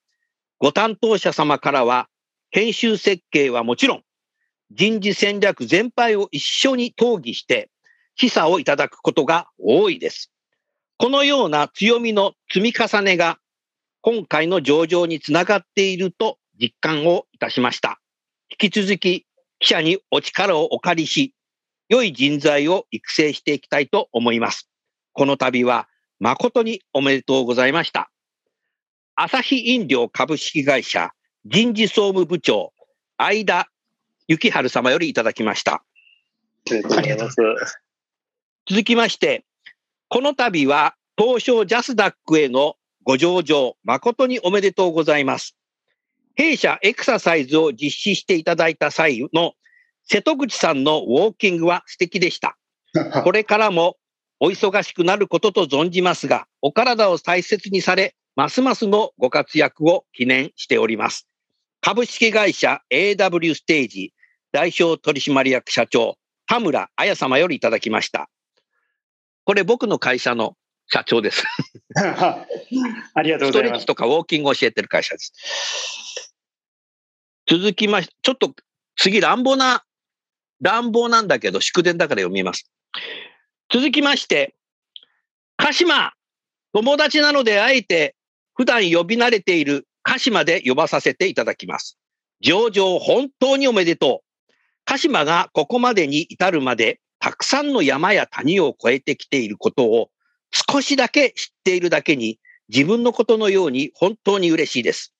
[0.58, 2.08] ご担当者様からは
[2.52, 4.02] 研修設計はもちろん、
[4.72, 7.70] 人事戦略全般を一緒に討議して、
[8.16, 10.32] 示唆をいただくことが多いです。
[10.98, 13.38] このような強みの積み重ねが
[14.02, 18.00] 今回の上場につながっていると実感をいたしました。
[18.50, 19.26] 引き続き
[19.60, 21.34] 記者にお力をお借りし、
[21.90, 24.70] 良い人材を育成していきたいと思います。
[25.14, 25.88] この度は
[26.20, 28.10] 誠におめでとうございました。
[29.16, 31.12] 朝日飲料株式会社
[31.46, 32.74] 人事総務部長、
[33.18, 33.70] 相田
[34.28, 35.84] 幸春様よりいただきました。
[36.98, 37.85] ありがとうございます。
[38.68, 39.46] 続きまして、
[40.10, 45.56] この度は東証ジャスダックへのご上場、誠におめでとうございます。
[46.34, 49.54] 弊社エクササイズを実施していただいた際の
[50.08, 52.58] 瀬戸口さんのウォーキングは素敵でした。
[53.24, 53.98] これからも
[54.40, 61.28] お忙しくなることと存じますが、お体を大切にされ、ますますのご活躍を記念しております。
[61.82, 64.14] 株式会社 AW ステージ
[64.52, 68.28] 代表取締役社長、田村彩様よりいただきました。
[69.46, 71.44] これ僕の会社の社長です。
[71.96, 73.86] ありがとうストレッチございます。
[73.86, 75.34] とかウォーキングを教えてる会社です。
[77.48, 78.54] 続きまして、ちょっと
[78.96, 79.86] 次乱暴な、
[80.62, 82.70] 乱暴なんだけど祝電だから読みます。
[83.72, 84.56] 続きまして、
[85.58, 86.14] 鹿島、
[86.74, 88.16] 友達なのであえて
[88.56, 91.98] 普段呼び慣れている鹿島で呼ばさせていただきます。
[92.42, 94.54] 上場本当におめでとう。
[94.86, 100.12] 鹿島がここまでに至るまでたくさんの山や谷を越えてきていることを
[100.52, 102.38] 少しだけ知っているだけに
[102.70, 105.12] 自分のことのように本当に嬉しいです。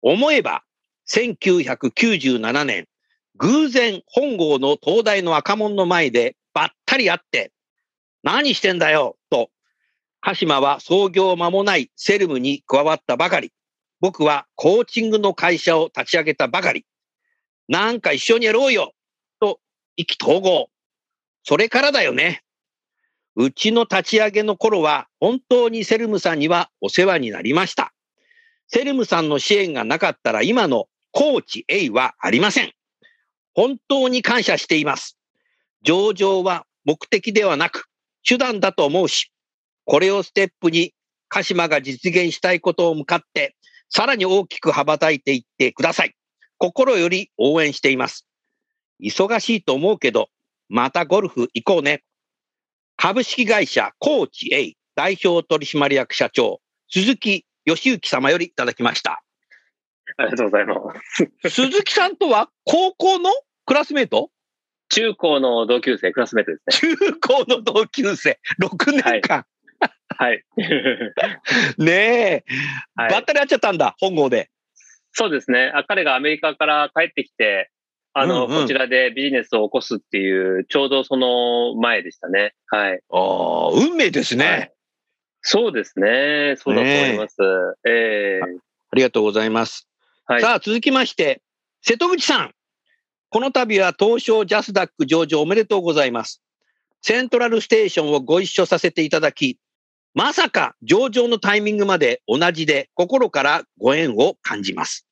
[0.00, 0.62] 思えば
[1.08, 2.86] 1997年、
[3.34, 7.50] 偶然本郷の東大の赤門の前でばったり会って、
[8.22, 9.50] 何してんだよと、
[10.20, 13.52] 鹿島は創業間もないセルムに加わったばかり。
[13.98, 16.86] 僕はコーチングの会社を立ち上げたばかり。
[17.66, 18.92] なんか一緒にやろうよ
[19.40, 19.58] と
[19.96, 20.70] 意気投合。
[21.48, 22.42] それからだよね。
[23.34, 27.94] うちの立ち上げの頃は本当にセルムさんにはお世話になりました。
[28.66, 32.72] セルムさんの支援がなかったら今のコーチ A はありません。
[33.54, 35.16] 本当に感謝しています。
[35.82, 37.86] 上場は目的ではなく
[38.28, 39.32] 手段だと思うし、
[39.86, 40.92] これをステップに
[41.28, 43.56] 鹿島が実現したいことを向かって
[43.88, 46.14] さらに大きく羽ばたいていってください。
[46.58, 48.26] 心より応援しています。
[49.02, 50.28] 忙しいと思うけど、
[50.68, 52.02] またゴルフ行こうね。
[52.96, 59.22] 株式会社コーチ A 代表取締役社長、鈴木義行様よりいただきました。
[60.16, 60.74] ありがとうございま
[61.44, 61.50] す。
[61.50, 63.30] 鈴木さんとは高校の
[63.66, 64.30] クラスメート？
[64.88, 66.96] 中高の同級生、クラスメートですね。
[66.96, 69.44] 中高の同級生、6年間。
[70.16, 70.42] はい。
[71.76, 72.44] ねえ、
[72.96, 74.50] はいばったり会っちゃったんだ、本郷で。
[75.12, 75.70] そうですね。
[75.74, 77.70] あ彼がアメリカから帰ってきて、
[78.20, 82.54] あの、うんうんこちらでビジネスを起こすっていう、ちょうどその前でしたね。
[82.66, 83.00] はい。
[83.10, 84.44] ああ、運命ですね。
[84.44, 84.72] はい
[85.42, 86.56] そうですね。
[86.58, 87.36] そうだと思います。
[87.88, 88.40] ええ
[88.90, 89.88] ありがとうございます。
[90.26, 90.42] はい。
[90.42, 91.40] さあ、続きまして、
[91.80, 92.54] 瀬戸口さん。
[93.30, 96.42] この度は東証ジャスダック上場おめでとうございます。
[97.00, 99.58] セントラルステーションをご一緒させていただき、
[100.12, 105.07] まさか上場のタイミングまで同じで心からご縁を感じます。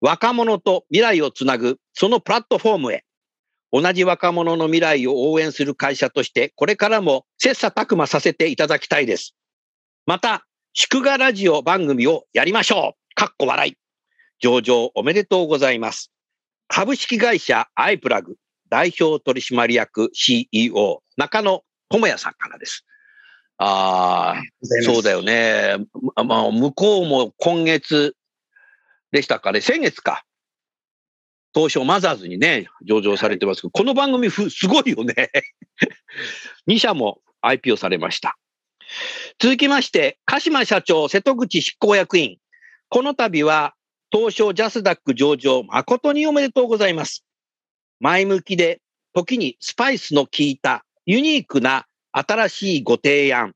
[0.00, 3.04] 若者と未来をつなぐ、そのプラットフォームへ。
[3.72, 9.34] 同じ若者の未来を応援する会社として、これからも切磋琢磨させていただきたいです。
[10.06, 13.14] また、祝賀ラジオ番組をやりましょう。
[13.14, 13.76] かっこ笑い。
[14.38, 16.12] 上場おめでとうございます。
[16.68, 18.36] 株式会社アイプラグ
[18.68, 22.84] 代表取締役 CEO 中野智也さんからです。
[23.58, 24.42] ああ、
[24.82, 25.76] そうだよね。
[26.14, 28.14] まあ、向こうも今月
[29.16, 30.24] でしたかね、先月か。
[31.54, 35.30] 東証マザーズにね、上場されてますけど、この番組ふすごいよね。
[36.68, 38.36] 2社も IPO されました。
[39.38, 42.36] 続きまして、鹿島社長、瀬戸口執行役員。
[42.90, 43.74] この度は、
[44.12, 47.24] 東証ジャスダック上場、誠におめでとうございます。
[48.00, 48.82] 前向きで、
[49.14, 53.54] 時にスパイスの効いたユニークな新しいご提案、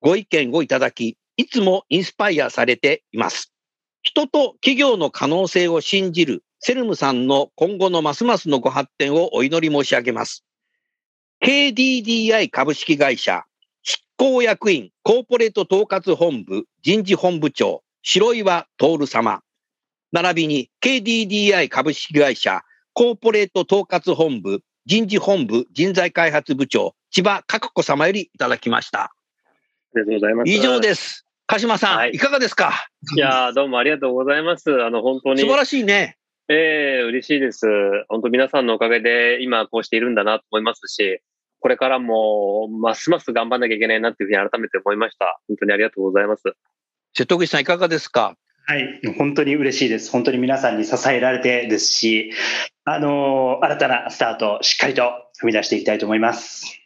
[0.00, 3.52] ご意見をいただき、いつもインスパイアされています。
[4.02, 10.44] 人と企業の可能性を信じるセルムさんの今後のますますのご発展をお祈り申し上げます。
[11.42, 13.44] KDDI 株式会社
[13.82, 19.42] 執行役員コーポレート統括本部人事本部長白岩徹様。
[20.12, 22.62] 並びに KDDI 株式会社
[22.94, 29.04] コーポレート統括本部人事本部人材開発部長千葉角子様よりいただきました。
[29.04, 29.12] あ
[29.94, 30.50] りがとうございます。
[30.50, 31.26] 以上です。
[31.50, 32.86] 鹿島さん、はい、いかがですか？
[33.16, 34.84] いやどうもありがとうございます。
[34.84, 35.40] あの、本当に。
[35.40, 36.16] 素晴らしいね。
[36.48, 37.66] ええー、嬉しいです。
[38.08, 41.20] 本当皆さんのおかげで今こうしているんだなと思いますし、
[41.58, 45.40] これからもますます頑張んなきゃいけないなっていうふうに改めて思いました。
[45.48, 46.42] 本当にありがとうございます。
[47.14, 48.36] 瀬戸口さんいかがですか？
[48.66, 50.12] はい、本当に嬉しいです。
[50.12, 52.32] 本当に皆さんに支えられてですし、
[52.84, 55.02] あの新たなスタート、しっかりと
[55.42, 56.76] 踏み出していきたいと思います。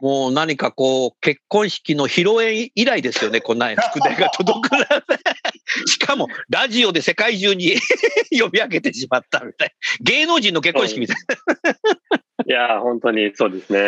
[0.00, 4.96] もう何かこう、結婚式の披露宴以来ですよね、 こんな福田が届くなんて。
[5.86, 7.76] しかも、ラジオで世界中に
[8.38, 9.74] 呼び上げてしまったみたい。
[10.00, 11.16] 芸能人の結婚式みたい
[12.46, 13.78] いや、本当にそうですね。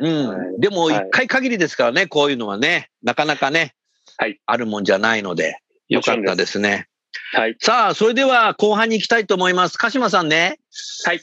[0.00, 0.28] うん。
[0.28, 3.74] はい、でも、一回限りですからね、こういうのはね、なかなかね、
[4.16, 6.88] はい、あるもんじゃないので、よかったですね。
[7.32, 7.56] はい。
[7.60, 9.78] さあ、それでは後半に行きたいと思います。
[9.78, 10.58] 鹿島さんね。
[11.04, 11.20] はい。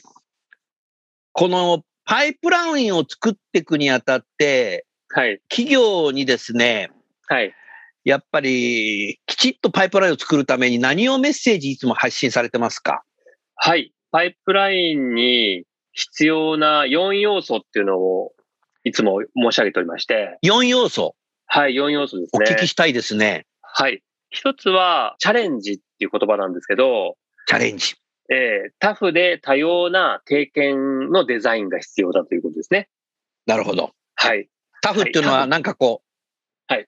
[1.32, 5.40] このパイプラインを作っていくにあたって、はい。
[5.48, 6.90] 企業にですね、
[7.28, 7.54] はい。
[8.04, 13.02] やっぱり、きちっとパイプラインを作るために何をメッセージいつも発信されてますか？
[13.56, 13.92] はい。
[14.10, 18.32] パイプラインに必要な4要素っていうのを
[18.84, 20.38] いつも申し上げておりまして。
[20.44, 21.16] 4要素？
[21.46, 22.46] はい、4要素ですね。
[22.46, 23.46] お聞きしたいですね。
[23.62, 24.02] はい。
[24.30, 27.16] 一つは、チャレンジっていう言葉なんですけど。
[27.46, 27.94] チャレンジ。
[28.30, 32.88] えー、タフで多様な経験のデザインが必要だということですね。
[33.46, 33.92] なるほど。
[34.14, 34.48] はい。
[34.80, 36.86] タフっていうのはなんかこう、はい。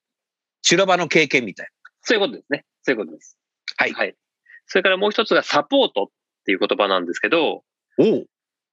[0.63, 1.91] 修羅場の経験みたいな。
[2.03, 2.65] そういうことですね。
[2.83, 3.37] そういうことです。
[3.77, 3.93] はい。
[3.93, 4.15] はい。
[4.67, 6.07] それからもう一つがサポートっ
[6.47, 7.63] ていう言葉なんですけど、
[7.99, 8.25] お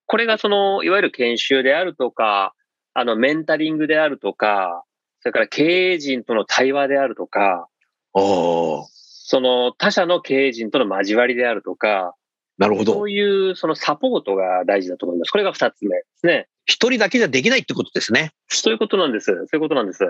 [0.06, 2.54] これがその、いわゆる研修であるとか、
[2.94, 4.84] あの、メンタリングであるとか、
[5.22, 7.68] それから経営陣との対話であるとか、
[8.14, 12.14] おその他社の経営陣との交わりであるとか、
[12.58, 12.94] なるほど。
[12.94, 15.32] そういうそのサポートが大事だと思います。
[15.32, 16.48] これが二つ目ですね。
[16.66, 18.32] 一人だけじゃできないってことですね。
[18.48, 19.26] そういうことなんです。
[19.26, 20.04] そういうことなんです。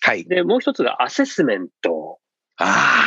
[0.00, 0.24] はい。
[0.24, 2.18] で、もう一つがアセスメント。
[2.56, 3.04] あ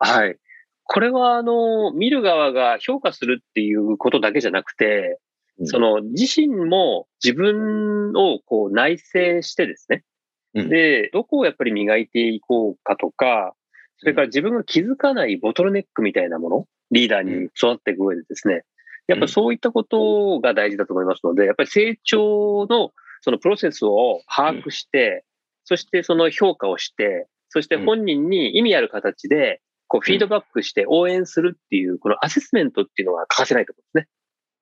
[0.00, 0.06] あ。
[0.06, 0.36] はい。
[0.84, 5.18] これは、あの、見る側が評価するっていうことだけじゃなくて、
[5.58, 10.04] うん、その自身も自分をこう内省してですね。
[10.54, 13.54] うん、で、どこをやっぱり磨いていこうかとか、
[13.98, 18.64] それから自分が気づかないボトルネックみたいなものリーダーに育っていく上でですね、
[19.06, 25.24] やっぱそういったことが大事だと思いますので、やっぱり成長のそのプロセスを把握して、
[25.64, 34.08] そしてその評価をして、そして本人に意味ある形で、こうフィードバックして応援するっていう、このアセスメントっていうのは欠かせないと思うんですね。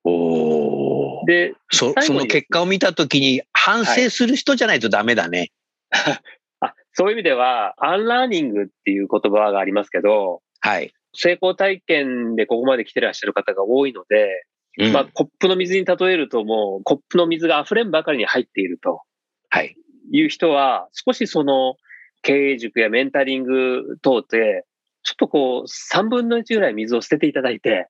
[0.05, 5.51] おでそ、その結果を見たときに反省する人じゃないとダメだね。
[5.91, 6.19] はい、
[6.61, 10.93] あそういう意味では、 unlearning っていう言葉がありますけど、はい。
[11.19, 14.45] 成功体験でここまで来てらっしゃる方が多いので、
[14.79, 19.01] うん、まあ、コップの水に例えるともう、コップの水が溢れんばかりに入っていると。
[19.49, 19.75] はい。
[20.11, 21.75] いう人は、少しその、
[22.21, 24.65] 経営塾やメンタリング等で、
[25.01, 27.87] ちょっとこう、3分の1ぐらい水を捨てていただいて。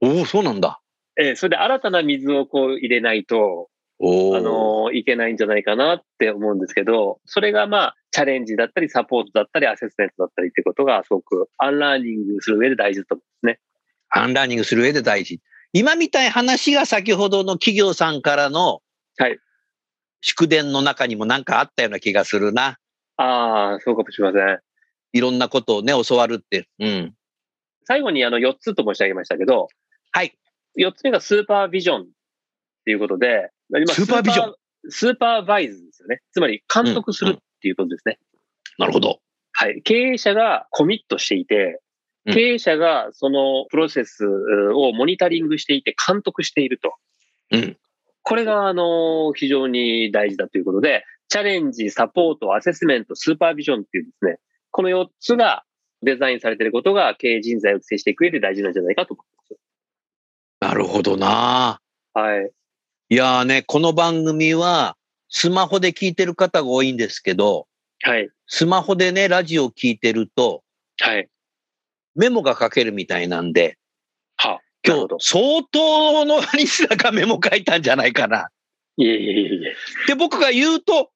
[0.00, 0.80] おお、そうなんだ。
[1.18, 3.68] えー、それで新たな水をこう入れないと、
[4.02, 13.60] あの、いけないんじゃないかなって思うんですけど、それがまあ、チャレンジだったり、サポートだったり、アセスメントだったりってことが、すごく unlearning する上で大事だと思うんですね。
[14.08, 15.40] unlearning する上で大事。
[15.72, 18.80] 今みたい話が先ほどの企業さんからの、
[19.18, 19.38] はい。
[20.22, 22.78] 祝電の中にもなんかあったような気がするな。
[23.18, 24.60] ああ、そうかもしれません。
[25.12, 26.68] いろんなことをね、教わるって。
[26.78, 27.14] うん。
[27.84, 29.68] 最後にあの4つと申し上げましたけど、
[30.12, 30.38] はい。
[30.78, 32.04] 4つ目がスーパービジョンっ
[32.84, 34.54] ていうことで、今スーパービジョン
[34.88, 36.20] スーパーバイズですよね。
[36.32, 38.18] つまり監督するっていうことですね。
[38.78, 39.20] なるほど。
[39.52, 39.82] はい。
[39.82, 41.78] 経営者がコミットしていて、うん
[42.34, 46.92] 経営者がそのプロセスをモニタリングしていて監督していると。
[47.50, 47.78] うん。
[48.22, 54.38] これが、あの、非常に大事だということで、チャレンジ、サポート、アセスメント、スーパービジョンっていうですね、
[54.70, 55.64] この4つが
[56.02, 59.26] デザインされていることが経営人材を育成していく上で大事なんじゃないかと思い
[60.60, 61.80] なるほどな。
[62.12, 62.22] ます。
[62.22, 62.50] はい。
[63.12, 64.96] いやーね、この番組は、
[65.28, 67.66] スマホで聞いてる方が多いんですけど、
[68.02, 68.30] はい。
[68.46, 70.62] スマホでね、ラジオを聞いてると、
[71.00, 71.28] はい。
[72.14, 73.78] メモが書けるみたいなんで、
[74.36, 78.48] は今日相当のリスナーがメモ書いたんじゃないかな。
[78.96, 79.74] いえいえいえ。
[80.06, 81.09] で、僕が言うと、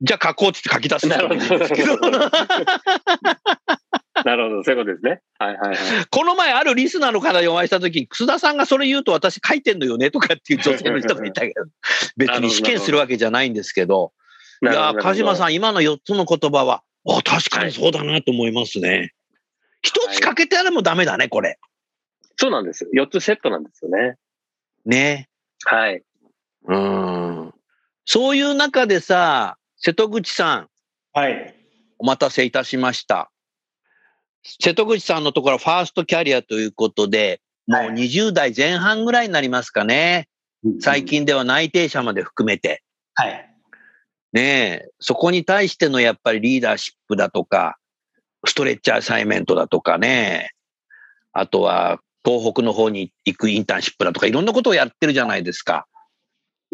[0.00, 1.96] じゃあ書こうって書き出す人もいるんですけど、
[4.24, 5.20] なるほど、そういうことですね。
[5.38, 5.78] はいはいはい。
[6.10, 11.66] この前あるリスナーの方にお会いした時に、楠田さんがそれ言うと私書いてんのよねとかっていう女性の人がいたけど、
[12.16, 14.12] 別に試験するわけじゃないんですけど、
[14.62, 15.48] いやー、鹿島さん。
[15.50, 19.12] ん、今の4つの言葉は、あ、確かにそうだなと思いますね。
[19.82, 21.58] 一つかけてあれもダメだね、これ。
[22.36, 22.88] そうなんです。
[22.94, 24.16] 4つセットなんですよね。
[24.84, 25.28] ね。
[25.64, 26.02] はい。
[26.66, 27.54] うん。
[28.04, 30.68] そういう中でさ、瀬戸口さん、
[31.12, 31.54] はい。
[31.98, 33.30] お待たせいたしました。
[34.42, 40.28] 瀬戸口さんのところはファーストキャリアということで、もうはい20代前半ぐらいになりますかね。
[40.80, 41.04] 最。
[41.04, 42.82] 近では内定者まで含めて。
[43.14, 43.54] はい。
[44.32, 47.78] ねえ、そこに対してのやっぱりリーダーシップだとか、
[48.46, 50.50] ストレッチアサイメントだとかね、
[51.32, 55.86] あとは東北の方に行くインターンシップだとか、いろんなことをやってるじゃないですか。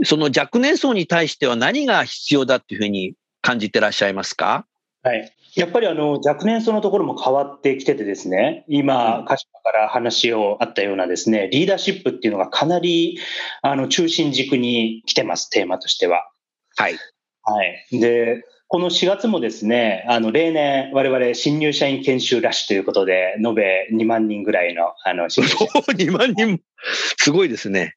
[0.02, 4.66] その若年層に対しては何が必要だっていうふうに感じてらっしゃいますか？
[5.02, 5.32] はい。
[5.54, 13.18] やっぱりあの若年層のところも変わってきててですね、今、鹿島から話をあったようなですね、リーダーシップっていうのがかなり
[13.62, 16.28] あの中心軸に来てます、テーマとしては。
[16.76, 16.94] はい。
[17.42, 18.00] はい。
[18.00, 25.70] で、この4月もですね、あの、例年、我々新入社員研修ラッシュということで、延べ2万人ぐらいの、あの、新入社員
[26.10, 26.60] 2万人、
[27.18, 27.94] すごいですね。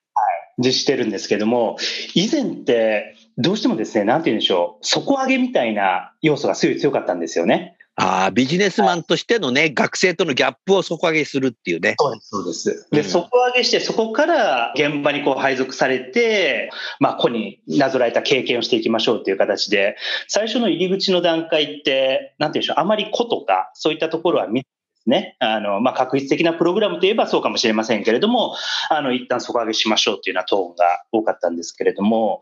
[0.58, 1.78] 実施してるんですけども、
[2.14, 7.78] 以前って、どうしてもですね、なんて言うんでしょう、底上げみたいな要素がすごい強かったんですよね。
[8.00, 11.96] ああ、ビジネスマンとしてのね、学生とのギャップを底上げするっていうね。
[11.98, 12.88] そうです、そうです。
[12.92, 19.98] で、うん底上げして、そこから現場にこう配属されて、まあ、個になぞらえた経験をしていきましょうという形で、
[20.28, 24.64] 最初の入り口の段階って、なんて言うんでしょう、あまり個とか、そういったところは見
[25.10, 25.36] ね。
[25.40, 28.56] あの、まあ、確率的なプログラムといえばそうかもしれませんけれども、
[28.90, 32.42] あの、一旦底上げしましょうっていうようなトーンが多かったんですけれども、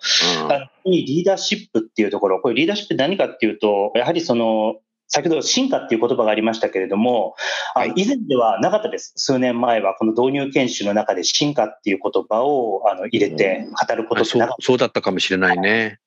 [0.86, 4.76] うんリーダーシップっていうところ、これリーダーシップって何かっていうと、やはりその、
[5.08, 7.36] 先ほど進化っていう言葉がありましたけれども、
[7.74, 9.14] はい以前ではなかったです。
[9.16, 16.00] 数年前はこの導入研修の中で進化っていう言葉をあの入れて語ることあそうってなかっそうだったかもしれないね。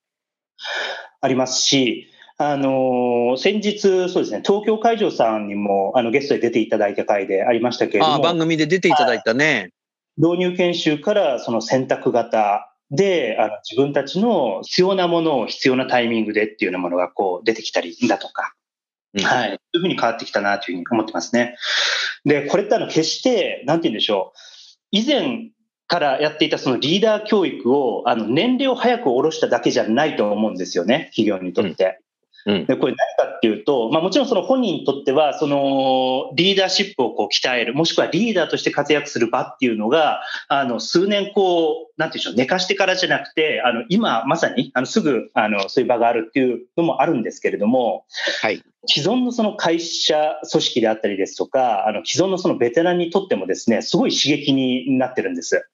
[1.21, 2.07] ありますし、
[2.41, 9.71] あの先日、そうですね、東京会場さんにもあのゲストで出ていただいた回でありましたけれどああ、も、番組で出ていただいたね。
[10.17, 18.53] 導入研修からその選択型で、あの自分たちの必要なものを必要なタイミングでっていうようなものがこう出てきたりだとか、
[19.13, 19.49] うんはい。
[19.49, 21.57] そういうふうに変わってきたなというふうに思ってますね。
[22.23, 24.39] で、これってあの決して、なんて言うんでしょう。
[24.91, 25.49] 以前
[25.87, 31.11] からやっていたそのリーダー教育を、あの年齢を早く下ろしただけじゃないと思うんですよね。
[31.13, 31.83] 企業にとって。
[31.83, 32.08] うん
[32.45, 48.05] で、これ何かっていうと、まあもちろんその本人にとっては、そのリーダーシップをこう鍛える、もしくはリーダーとして活躍する場っていうのが、あの数年こう、なんていうんでしょう、寝かしてからじゃなくて、あの今まさに、あのすぐ、あのそういう場があるっていうのもあるんですけれども、
[48.41, 48.63] はい。
[48.87, 55.67] 既存のその会社組織であったりですとか、あの既存のそのベテランにとってもですね、すごい刺激になってるんです。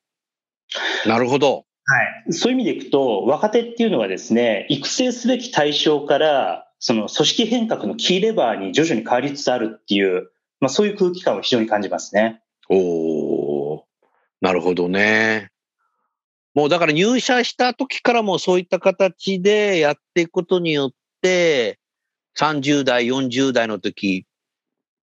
[1.05, 1.65] なるほど。
[1.87, 2.33] はい。
[2.33, 12.41] そういう意味でいくと、若手っていうのはですね、育成すべき対象から、その組織変革のキーレバーに徐々に変わりつつあるっていう、まあそういう空気感を非常に感じますね。
[12.69, 13.85] おお、
[14.41, 15.51] なるほどね。
[16.55, 21.79] もうだから入社した時からもそういった形でやっていくことによって、
[22.37, 24.25] 30代、40代の時、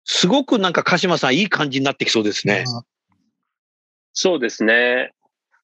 [0.05, 2.65] すごくなんか鹿島さんいい感じになってきそうですね。
[4.13, 5.13] そうですね。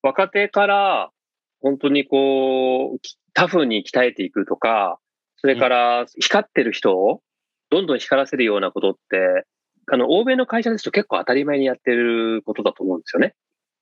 [0.05, 1.11] 若手から
[1.63, 4.99] 本当にこう、きタフに鍛えていくとか、
[5.37, 7.23] それから光ってる人を
[7.71, 9.47] どんどん光らせるようなことって、
[9.91, 13.35] あの、欧米の会社ですと結構当たり前にやってることだと思うんですよね。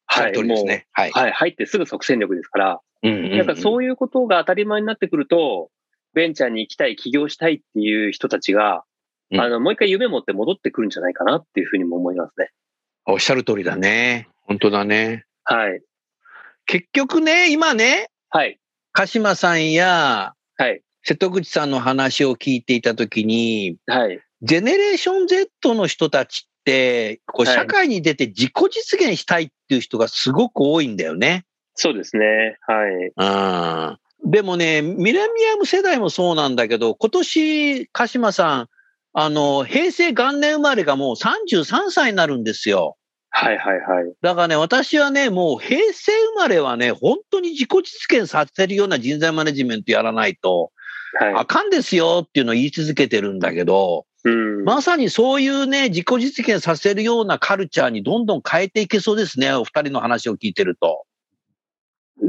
[0.07, 0.87] はい、ですね。
[0.93, 1.11] はい。
[1.11, 5.71] はい、入ってすぐ即戦力ですから、うんうんうんなんかそういうことが当たり前になってくると、
[6.15, 8.85] ベンチャーに行きたい、起業したいっていう人たちが、
[9.33, 12.51] うんあの、もう一回夢持って戻ってくるんじゃないかなっていうふうにも思いますね。
[13.07, 14.29] おっしゃる通りだね。
[14.43, 15.25] 本当だね。
[15.43, 15.83] はい。
[16.67, 18.59] 結局ね、今ね、はい。
[18.93, 20.83] 鹿島さんやはい。
[21.03, 24.21] 瀬戸口さんの話を聞いていたときに、はい。
[24.43, 31.45] ジェネレーション Z の人たちって、こうはい社会に出て自己実現したいっていう人がすごく多いんだよね。
[31.75, 32.57] そうですね。
[32.61, 33.99] はい。
[34.25, 34.31] うん。
[34.31, 38.69] でもね、ミレニアム世代もそうなんだけど、今年、鹿島さん、
[39.15, 42.97] あの、平成元年生まれがもう33歳になるんですよ。
[43.35, 44.15] はいはいはい。
[44.21, 50.71] だからね、私はね、もう平成生まれはね、本当に自己実現させるような人材マネジメントやらないと、
[51.19, 51.35] はい。
[51.35, 54.65] あかんですよっていうのを言い続けてるんだけど、うん。
[54.65, 61.05] まさにそういうね、自己実現させるようなカルチャーにどんどん変えていけそうですね、お二人の話を聞いてると。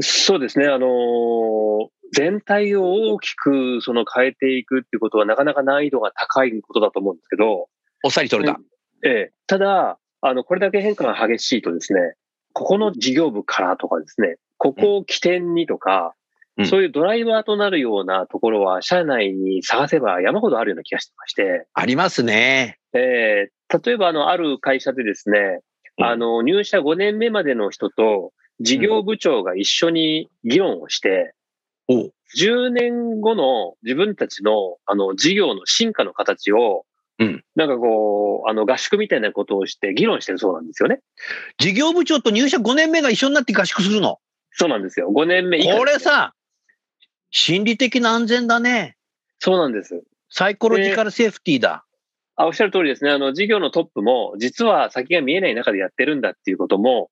[0.00, 0.66] そうですね。
[0.66, 7.68] あのー全体を大きくその変えていくっていうことはなかなか難易度が高いことだと思うんですけど、
[8.04, 8.56] おっさりそれだ。
[9.04, 12.14] ええ、ただ、あの、これだけ変化が激しいとですね、
[12.54, 16.14] ここの事業部からとかですね、ここを起点にとか、
[16.56, 16.66] うん。
[16.66, 22.78] そういうドライバーとなるようなところは社内に探せば山ほどあるような気がしてまして、ありますね。
[22.94, 25.60] ええ例えばあの、ある会社でですね、
[25.98, 26.04] うん。
[26.06, 31.34] あの、入社5年目までの人と事業部長が一緒に議論をして、
[31.88, 32.14] おう。
[32.38, 36.86] 10年後の自分たちの、あの、事業の進化の形を、
[37.18, 41.00] うんなんかこう、あの、合宿みたいなことをして議論してるそうなんですよね。
[41.58, 44.18] 事業部長と入社5年目が一緒になって合宿するの。
[44.50, 45.10] そうなんですよ。
[45.14, 45.76] 5年目以下。
[45.76, 46.34] これさ、
[47.30, 48.96] 心理的な安全だね。
[49.38, 50.02] そうなんです。
[50.30, 51.84] サイコロジカルセーフティーだ。
[52.36, 53.10] あ、おっしゃる通りですね。
[53.10, 57.10] あの、事業のトップも、実は先が見えない中でやってるんだっていうことも、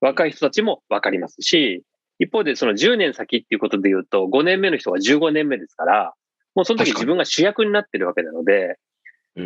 [0.00, 1.82] 若い人たちもわかりますし、
[2.18, 6.14] 一方でその10年先っていうことで言うと、5年目の人が15年目ですから、
[6.54, 8.74] もうその時自分が主役になってるわけなので、うん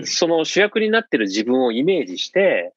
[0.05, 2.72] その主役になってる自分をイメージして、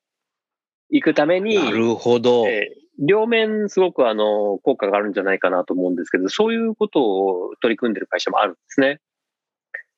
[0.92, 2.48] いくために、なるほど。
[2.48, 9.00] えー両面すごくあの、効果があるんじゃないかなと思うんですけど、そういうことを取り組んでる会社もあるんですね。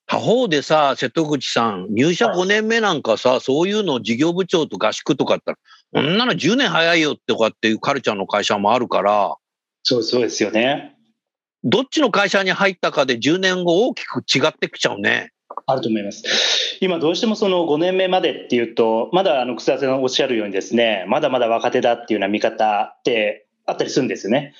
[0.05, 5.57] 他方でさ、瀬戸口さん、入社5年目なんかさ、そういうのを事業部長と合宿とかあったら、
[5.93, 9.35] こんなの10年早いよとかっていうカルチャーの会社もあるから、
[9.83, 10.95] そうそうですよね。
[11.63, 15.31] どっちの会社に入ったかで10年後大きく違ってきちゃうね。
[15.65, 16.23] あると思います。
[16.81, 24.53] 今どうしてもその5年目までっていうと、まだあの草田さんおっしゃるようにですね、まだまだ若手だっていうような見方ってあったりするんですよね。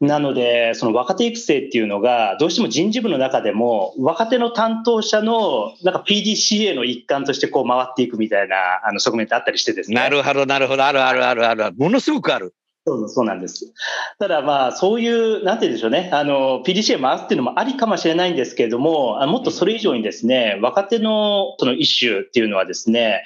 [0.00, 9.96] なので、その若手育成っていうのが、どうしても人事部の中でも、若手の担当者のなんか PDCA の一環としてこう回っていくみたいなあの側面ってあったりしてですね。
[9.96, 11.76] なるほど、なるほど、あるあるあるある。
[11.76, 12.54] ものすごくある。
[12.86, 13.72] そうそうなんです。
[14.18, 23.24] ただまあ、そういう、なんて言うんでしょうね、あの、PDCA 回すっていうのもありかもしれないんですけれども、もっとそれ以上にですね、若手のそのイシューっていうのはですね、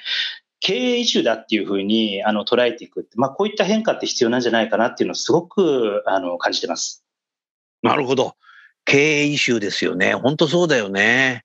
[0.61, 7.03] 経営イシューだっていうふうにあの捉えていく、まあ、こういった変化って必要なんじゃないかなっていうのをすごくあの感じてます。
[7.81, 8.35] なるほど。
[8.85, 10.13] 経営イシューですよね。
[10.13, 11.43] 本当そうだよね。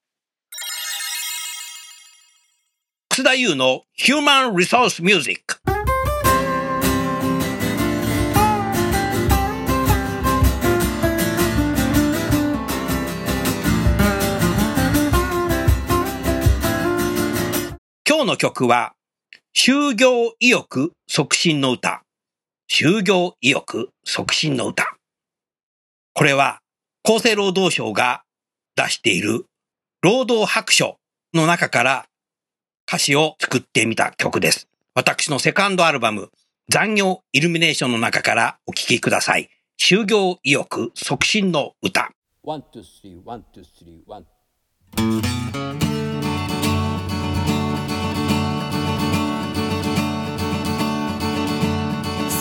[3.08, 5.60] 楠田優の Human Resource Music。
[5.66, 5.73] 今
[18.24, 18.94] 日の曲は、
[19.54, 22.02] 就業意欲促進の歌。
[22.70, 24.96] 就業意欲促進の歌。
[26.14, 26.60] これは
[27.04, 28.22] 厚生労働省が
[28.76, 29.46] 出している
[30.00, 30.96] 労働白書
[31.34, 32.06] の中から
[32.88, 34.68] 歌詞を作ってみた曲です。
[34.94, 36.30] 私のセカンドアルバム
[36.70, 39.50] 残業イルミネーションの中からお聴きください。
[39.78, 42.10] 就業意欲促進の歌。
[42.42, 45.83] One, two, three, one, two, three, one.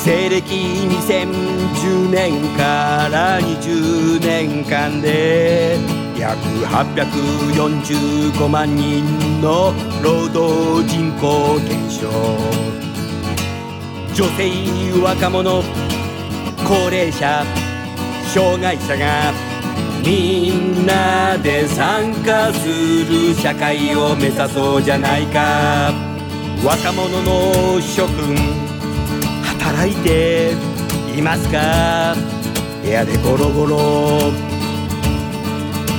[0.04, 5.78] 西暦2010年から20年間で
[6.20, 9.06] 約845万人
[9.42, 9.74] の
[10.04, 12.10] 労働人口減少。
[14.14, 14.52] 女性
[15.02, 15.64] 若者
[16.68, 17.46] 高齢者
[18.34, 19.32] 障害者が
[20.06, 25.94] みんなで参加する社会を目指そうじゃないか。
[26.62, 28.73] 若者の諸君
[29.64, 30.52] 働いて
[31.18, 32.16] いますか？
[32.84, 34.20] 部屋でゴロゴロ。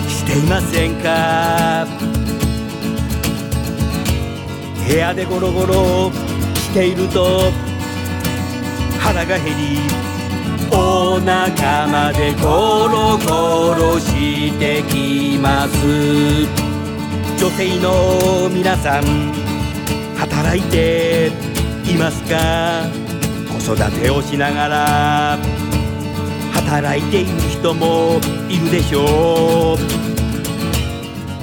[0.06, 1.86] していませんか？
[4.86, 6.12] 部屋でゴロゴロ。
[6.54, 7.50] していると
[9.00, 9.78] 腹が減り
[10.70, 15.74] お腹までゴロゴロしてきます。
[17.38, 19.32] 女性の皆さん
[20.16, 21.32] 働いて
[21.88, 23.03] いますか？
[23.64, 25.38] 子育てをしながら
[26.52, 29.78] 働いている人もいるでしょう。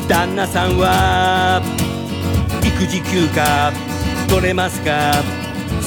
[0.07, 1.63] 旦那さんは
[2.61, 3.71] 育児休暇
[4.29, 5.23] 取れますか？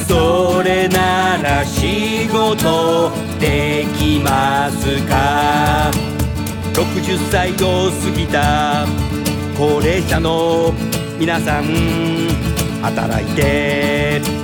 [0.09, 5.93] それなら仕事できますか
[6.73, 8.87] ？60歳を過ぎた
[9.57, 10.73] 高齢者の
[11.17, 11.65] 皆さん
[12.83, 14.44] 働いて。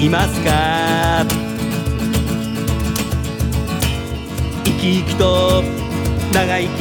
[0.00, 1.24] いますか
[4.64, 5.62] 生き生きと
[6.32, 6.80] 長生き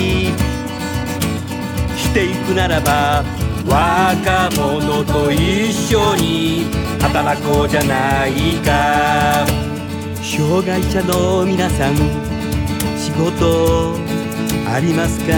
[1.97, 3.23] していくならば
[3.65, 6.65] 若者と一緒に
[7.01, 8.31] 働こうじゃない
[8.65, 9.45] か。
[10.21, 11.95] 障害者の皆さん
[12.97, 13.95] 仕事
[14.67, 15.33] ありますか？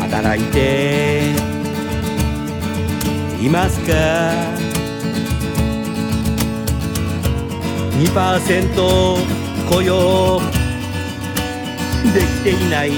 [0.00, 1.34] 働いて
[3.42, 4.59] いますか？
[8.00, 9.18] 2%
[9.68, 10.40] 雇用。
[12.14, 12.92] できていない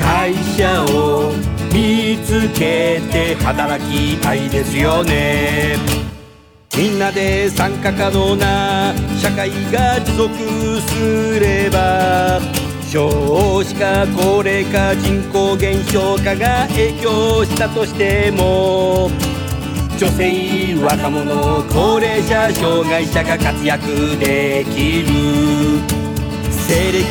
[0.00, 1.32] 会社を
[1.72, 5.76] 見つけて働きたいですよね。
[6.76, 10.34] みんなで参加可能な社会が持続
[10.80, 12.40] すれば
[12.90, 19.10] 少子化高齢化人口減少化が影響したとしても
[19.98, 25.08] 女性若者高齢者障害者が活躍できる
[26.50, 27.02] 西暦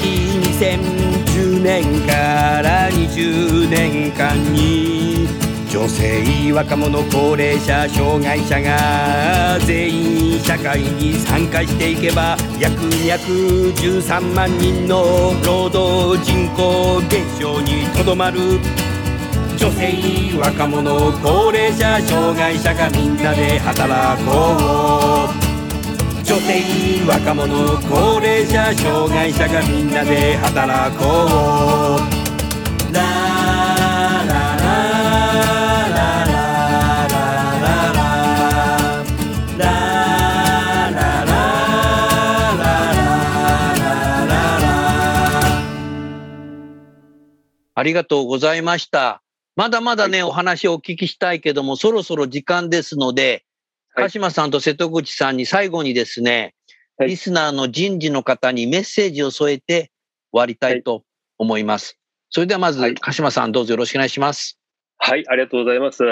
[0.49, 5.27] 2010年から20年間に
[5.69, 18.84] 女性若者高齢者障害者が全員社会に参加していけば約213万人の労働人口減少にとどまる。
[19.75, 31.03] 性若者高齢者障害者がみんなで働こう女性若者高齢者障害者がみんなで働こ
[32.89, 34.75] うララララ
[47.77, 49.24] ありがとうございました。
[49.55, 53.43] まだまだね、お話をお聞きしたいけども、そろそろ時間ですので、
[53.93, 56.53] はい鹿島さんと瀬戸口さんに最後にですね、
[56.97, 59.91] はいリスナーの人事の方にメッセージを添えて
[60.33, 61.03] 終わりたいと
[61.37, 61.97] 思います。
[62.29, 64.59] それではまず、はい鹿島さんどうぞよろしくお願いします。
[64.97, 66.03] はい、ありがとうございます。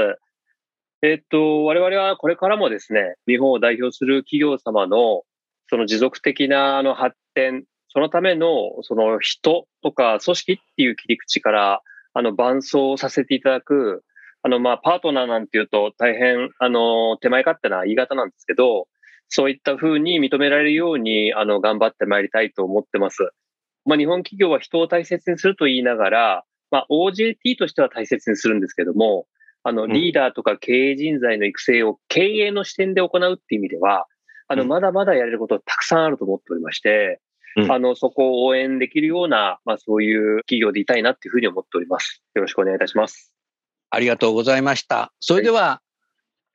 [1.02, 5.24] えっと、我々はこれからもですね、日本を代表する企業様の
[5.70, 8.48] その持続的なあの発展、そのための
[8.84, 11.82] その人とか組織っていう切り口から
[12.14, 14.04] あの伴走させていただく、
[14.44, 18.88] あのまあパートナーなんていうと大変あの手前勝手な言い方なんですけど、
[19.30, 23.32] そういったふうに認められるようにあの頑張ってまいりたいと思ってます。
[23.86, 29.26] まあ日本企業は人を大切にすると言いながら、まあ OJT としては大切にするんですけども、
[29.64, 34.08] あの、んリーダーとか経営人材の育成を経営の視点で行うっていう意味では、
[34.48, 37.22] あの、うんまだまだやれることたくさんあると思っておりまして、
[37.56, 42.24] うんあの、そこを応援できるような、まあそういう企業でいたいなっていうふうに思っております。
[42.34, 43.34] よろしくお願いいたします。
[43.90, 45.14] ありがとうございました。
[45.20, 45.82] それでは、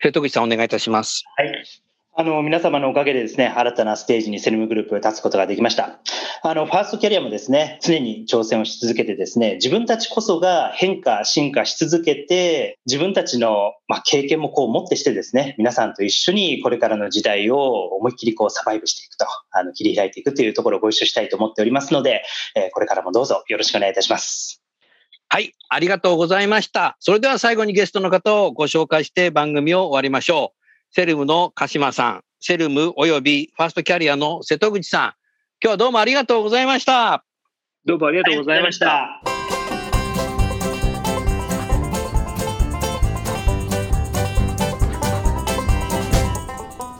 [0.02, 1.24] 瀬戸口さんお願いいたします。
[1.36, 1.87] はい。
[2.20, 6.00] あの、皆様のおかげでですね、新たなステージにセルムグループが立つことができました。
[6.42, 22.24] あの、ファーストキャリアもですね、常に挑戦をし続けてですね、自分たちこそが変化、進化し続けて、自分たちの、まあ、経験もこう持ってしてですね、皆さんと一緒にこれからの時代を思いっきりこうサバイブしていくと、あの、切り開いていくというところをご一緒したいと思っておりますので、
[22.56, 24.60] えこれからもどうぞよろしくお願いいたします。
[25.28, 26.96] はい、ありがとうございました。
[26.98, 30.57] それでは最後にゲストの方をご紹介して番組を終わりましょう。
[30.90, 35.02] セルムの鹿島さん、セルムおよびファーストキャリアの瀬戸口さん、
[35.62, 37.24] 今日はどうもありがとうございました。
[37.84, 39.22] どうもありがあとうございました。。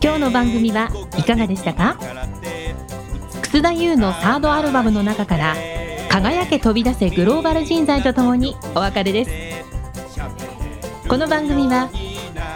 [0.00, 1.96] 今日の番組はいかがでしたか？
[3.42, 5.56] 楠田優のサードアルバムの中から
[6.10, 9.30] 「輝け飛び出せグローバル人材」とともにお別れです
[11.08, 11.90] この番組は